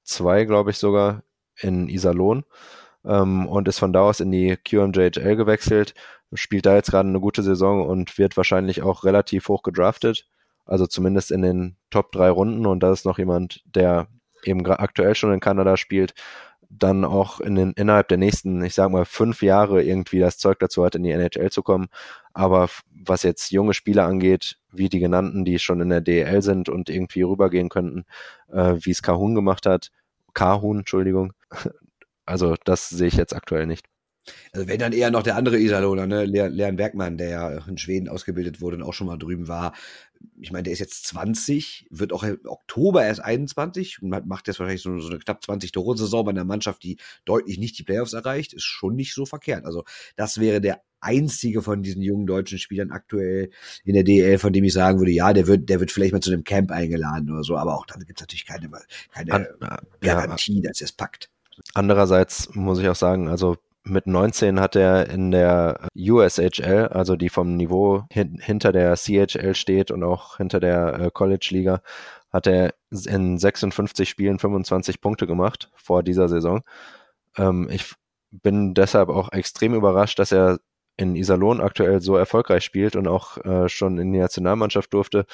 [0.04, 1.24] 2, glaube ich sogar,
[1.60, 2.44] in Iserlohn
[3.06, 5.94] ähm, und ist von da aus in die QMJHL gewechselt,
[6.34, 10.28] spielt da jetzt gerade eine gute Saison und wird wahrscheinlich auch relativ hoch gedraftet,
[10.66, 14.08] also zumindest in den Top drei Runden und da ist noch jemand, der
[14.44, 16.14] eben aktuell schon in Kanada spielt,
[16.80, 20.60] dann auch in den, innerhalb der nächsten, ich sag mal, fünf Jahre irgendwie das Zeug
[20.60, 21.88] dazu hat, in die NHL zu kommen.
[22.34, 26.70] Aber was jetzt junge Spieler angeht, wie die genannten, die schon in der DEL sind
[26.70, 28.06] und irgendwie rübergehen könnten,
[28.52, 29.92] äh, wie es Kahun gemacht hat,
[30.34, 31.34] Kahun, Entschuldigung,
[32.26, 33.86] also das sehe ich jetzt aktuell nicht.
[34.52, 38.10] Also wenn dann eher noch der andere Iserlohner, ne, Leon Bergmann, der ja in Schweden
[38.10, 39.74] ausgebildet wurde und auch schon mal drüben war.
[40.40, 44.60] Ich meine, der ist jetzt 20, wird auch im Oktober erst 21 und macht jetzt
[44.60, 47.84] wahrscheinlich so, so eine knapp 20 Tore Saison bei einer Mannschaft, die deutlich nicht die
[47.84, 49.66] Playoffs erreicht, ist schon nicht so verkehrt.
[49.66, 49.84] Also
[50.16, 53.52] das wäre der einzige von diesen jungen deutschen Spielern aktuell
[53.84, 56.22] in der DL, von dem ich sagen würde, ja, der wird, der wird vielleicht mal
[56.22, 58.70] zu einem Camp eingeladen oder so, aber auch dann gibt es natürlich keine,
[59.12, 59.48] keine An,
[60.00, 60.70] Garantie, ja.
[60.70, 61.30] dass er es packt.
[61.74, 67.30] Andererseits muss ich auch sagen, also mit 19 hat er in der USHL, also die
[67.30, 71.82] vom Niveau hin, hinter der CHL steht und auch hinter der äh, College-Liga,
[72.32, 76.62] hat er in 56 Spielen 25 Punkte gemacht vor dieser Saison.
[77.38, 77.94] Ähm, ich
[78.32, 80.60] bin deshalb auch extrem überrascht, dass er
[80.98, 85.26] in Iserlohn aktuell so erfolgreich spielt und auch äh, schon in die Nationalmannschaft durfte.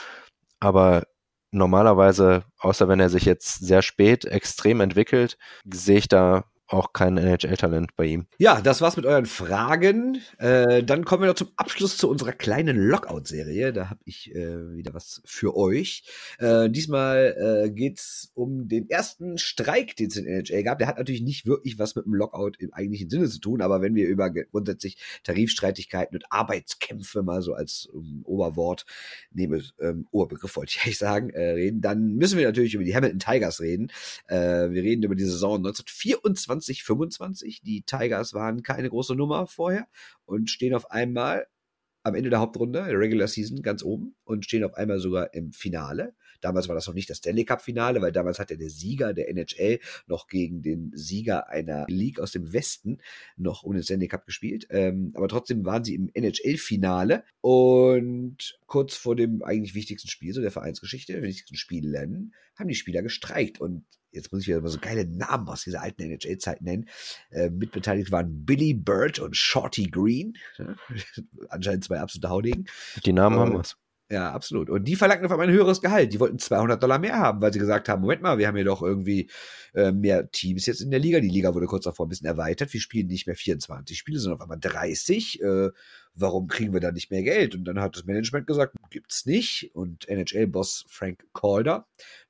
[0.59, 1.03] Aber
[1.51, 7.17] normalerweise, außer wenn er sich jetzt sehr spät extrem entwickelt, sehe ich da auch kein
[7.17, 8.25] NHL-Talent bei ihm.
[8.37, 10.21] Ja, das war's mit euren Fragen.
[10.37, 13.73] Äh, dann kommen wir noch zum Abschluss zu unserer kleinen Lockout-Serie.
[13.73, 16.03] Da habe ich äh, wieder was für euch.
[16.37, 20.77] Äh, diesmal äh, geht's um den ersten Streik, den es in NHL gab.
[20.77, 23.81] Der hat natürlich nicht wirklich was mit dem Lockout im eigentlichen Sinne zu tun, aber
[23.81, 28.85] wenn wir über grundsätzlich Tarifstreitigkeiten und Arbeitskämpfe mal so als um, Oberwort
[29.31, 32.95] nehme, ähm, Oberbegriff wollte ich eigentlich sagen, äh, reden, dann müssen wir natürlich über die
[32.95, 33.91] Hamilton Tigers reden.
[34.27, 37.61] Äh, wir reden über die Saison 1924 2025.
[37.61, 39.87] Die Tigers waren keine große Nummer vorher
[40.25, 41.47] und stehen auf einmal
[42.03, 45.51] am Ende der Hauptrunde, der Regular Season, ganz oben und stehen auf einmal sogar im
[45.51, 46.15] Finale.
[46.41, 49.29] Damals war das noch nicht das Stanley Cup Finale, weil damals hatte der Sieger der
[49.29, 52.99] NHL noch gegen den Sieger einer League aus dem Westen
[53.35, 54.67] noch um den Stanley Cup gespielt.
[54.69, 60.33] Ähm, aber trotzdem waren sie im NHL Finale und kurz vor dem eigentlich wichtigsten Spiel,
[60.33, 64.69] so der Vereinsgeschichte, wichtigsten Spielen, haben die Spieler gestreikt und jetzt muss ich wieder mal
[64.69, 66.87] so geile Namen aus dieser alten NHL-Zeit nennen.
[67.31, 70.33] Äh, mitbeteiligt waren Billy Bird und Shorty Green.
[70.57, 70.75] Ja,
[71.49, 72.65] anscheinend zwei absolute Haudegen.
[73.05, 73.77] Die Namen und, haben wir's.
[74.11, 74.71] Ja, absolut.
[74.71, 76.11] Und die verlangten auf einmal ein höheres Gehalt.
[76.11, 78.63] Die wollten 200 Dollar mehr haben, weil sie gesagt haben, Moment mal, wir haben ja
[78.63, 79.29] doch irgendwie
[79.75, 81.19] äh, mehr Teams jetzt in der Liga.
[81.19, 82.73] Die Liga wurde kurz davor ein bisschen erweitert.
[82.73, 85.43] Wir spielen nicht mehr 24 Spiele, sondern auf einmal 30.
[85.43, 85.69] Äh,
[86.15, 87.53] warum kriegen wir da nicht mehr Geld?
[87.53, 89.69] Und dann hat das Management gesagt, gibt's nicht.
[89.75, 91.85] Und NHL-Boss Frank Calder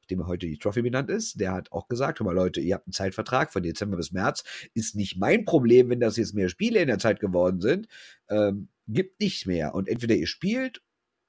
[0.10, 2.88] dem heute die Trophy benannt ist, der hat auch gesagt, hör mal Leute, ihr habt
[2.88, 4.44] einen Zeitvertrag von Dezember bis März,
[4.74, 7.88] ist nicht mein Problem, wenn das jetzt mehr Spiele in der Zeit geworden sind,
[8.30, 9.74] ähm, gibt nicht mehr.
[9.74, 10.82] Und entweder ihr spielt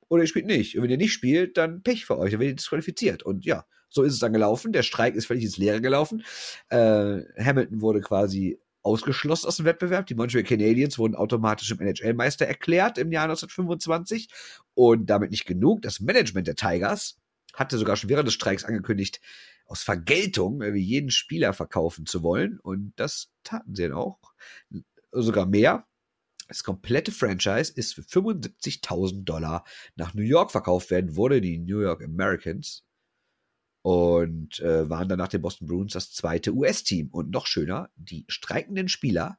[0.08, 0.76] oder ihr spielt nicht.
[0.76, 3.22] Und wenn ihr nicht spielt, dann Pech für euch, dann werdet ihr disqualifiziert.
[3.22, 4.72] Und ja, so ist es dann gelaufen.
[4.72, 6.24] Der Streik ist völlig ins Leere gelaufen.
[6.68, 10.06] Äh, Hamilton wurde quasi ausgeschlossen aus dem Wettbewerb.
[10.06, 14.28] Die Montreal Canadiens wurden automatisch im NHL-Meister erklärt im Jahr 1925.
[14.74, 15.82] Und damit nicht genug.
[15.82, 17.19] Das Management der Tigers
[17.54, 19.20] hatte sogar schon während des Streiks angekündigt,
[19.66, 22.58] aus Vergeltung wie jeden Spieler verkaufen zu wollen.
[22.60, 24.18] Und das taten sie dann auch.
[25.12, 25.86] Sogar mehr.
[26.48, 31.80] Das komplette Franchise ist für 75.000 Dollar nach New York verkauft werden, wurde die New
[31.80, 32.84] York Americans
[33.82, 37.08] und äh, waren dann nach den Boston Bruins das zweite US-Team.
[37.12, 39.38] Und noch schöner, die streikenden Spieler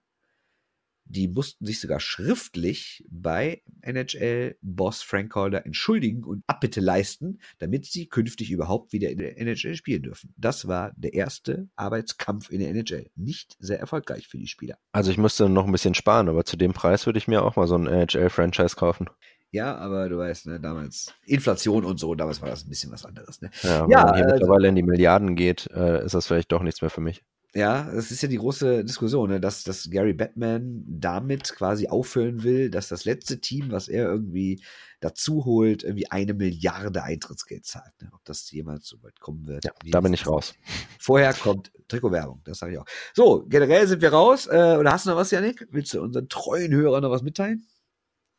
[1.06, 8.08] die mussten sich sogar schriftlich bei NHL-Boss Frank Calder entschuldigen und Abbitte leisten, damit sie
[8.08, 10.34] künftig überhaupt wieder in der NHL spielen dürfen.
[10.38, 13.10] Das war der erste Arbeitskampf in der NHL.
[13.16, 14.78] Nicht sehr erfolgreich für die Spieler.
[14.92, 17.56] Also ich musste noch ein bisschen sparen, aber zu dem Preis würde ich mir auch
[17.56, 19.10] mal so ein NHL-Franchise kaufen.
[19.54, 23.06] Ja, aber du weißt, ne, damals Inflation und so, damals war das ein bisschen was
[23.06, 23.42] anderes.
[23.42, 23.52] Ne?
[23.64, 26.54] Ja, wenn ja, man hier äh, mittlerweile in die Milliarden geht, äh, ist das vielleicht
[26.54, 27.22] doch nichts mehr für mich.
[27.54, 29.42] Ja, das ist ja die große Diskussion, ne?
[29.42, 34.64] dass, dass Gary Batman damit quasi auffüllen will, dass das letzte Team, was er irgendwie
[35.02, 37.92] dazu holt, irgendwie eine Milliarde Eintrittsgeld zahlt.
[38.02, 38.10] Ne?
[38.14, 39.66] Ob das jemals so weit kommen wird.
[39.66, 40.54] Ja, da bin ich raus.
[40.98, 42.86] Vorher kommt Trikotwerbung, das sage ich auch.
[43.14, 44.48] So, generell sind wir raus.
[44.48, 45.68] Äh, oder hast du noch was, Janik?
[45.72, 47.68] Willst du unseren treuen Hörern noch was mitteilen?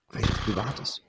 [0.08, 1.04] Vielleicht Privates?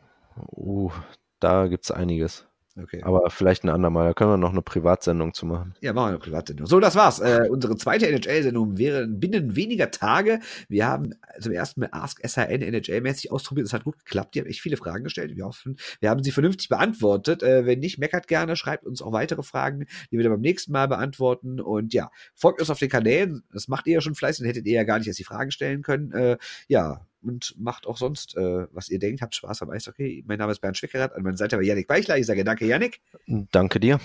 [0.52, 0.92] Uh,
[1.40, 2.46] da gibt's einiges.
[2.76, 3.04] Okay.
[3.04, 4.08] Aber vielleicht ein andermal.
[4.08, 5.76] Da können wir noch eine Privatsendung zu machen.
[5.82, 6.66] Ja, machen wir eine Privatsendung.
[6.66, 7.20] So, das war's.
[7.20, 10.40] Äh, unsere zweite NHL-Sendung wäre binnen weniger Tage.
[10.70, 13.68] Wir haben zum ersten Mal Ask SHN NHL-mäßig ausprobiert.
[13.68, 14.34] Es hat gut geklappt.
[14.34, 15.36] Die haben echt viele Fragen gestellt.
[15.36, 17.44] Wir hoffen, wir haben sie vernünftig beantwortet.
[17.44, 18.56] Äh, wenn nicht, meckert gerne.
[18.56, 21.62] Schreibt uns auch weitere Fragen, die wir dann beim nächsten Mal beantworten.
[21.62, 23.44] Und ja, folgt uns auf den Kanälen.
[23.54, 24.40] Das macht ihr ja schon fleißig.
[24.40, 26.12] Dann hättet ihr ja gar nicht erst die Fragen stellen können.
[26.12, 29.22] Äh, ja, und macht auch sonst, äh, was ihr denkt.
[29.22, 30.24] Habt Spaß am Eishockey.
[30.28, 31.14] Mein Name ist Bernd Schwickerath.
[31.16, 32.18] An meiner Seite war Janik Weichler.
[32.18, 33.02] Ich sage danke, Janik.
[33.28, 34.00] Danke dir.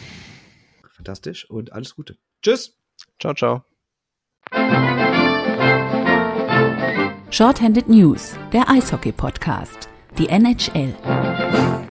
[0.90, 2.16] Fantastisch und alles Gute.
[2.42, 2.76] Tschüss.
[3.20, 3.64] Ciao, ciao.
[7.30, 9.88] Shorthanded News, der Eishockey-Podcast.
[10.18, 10.94] Die NHL.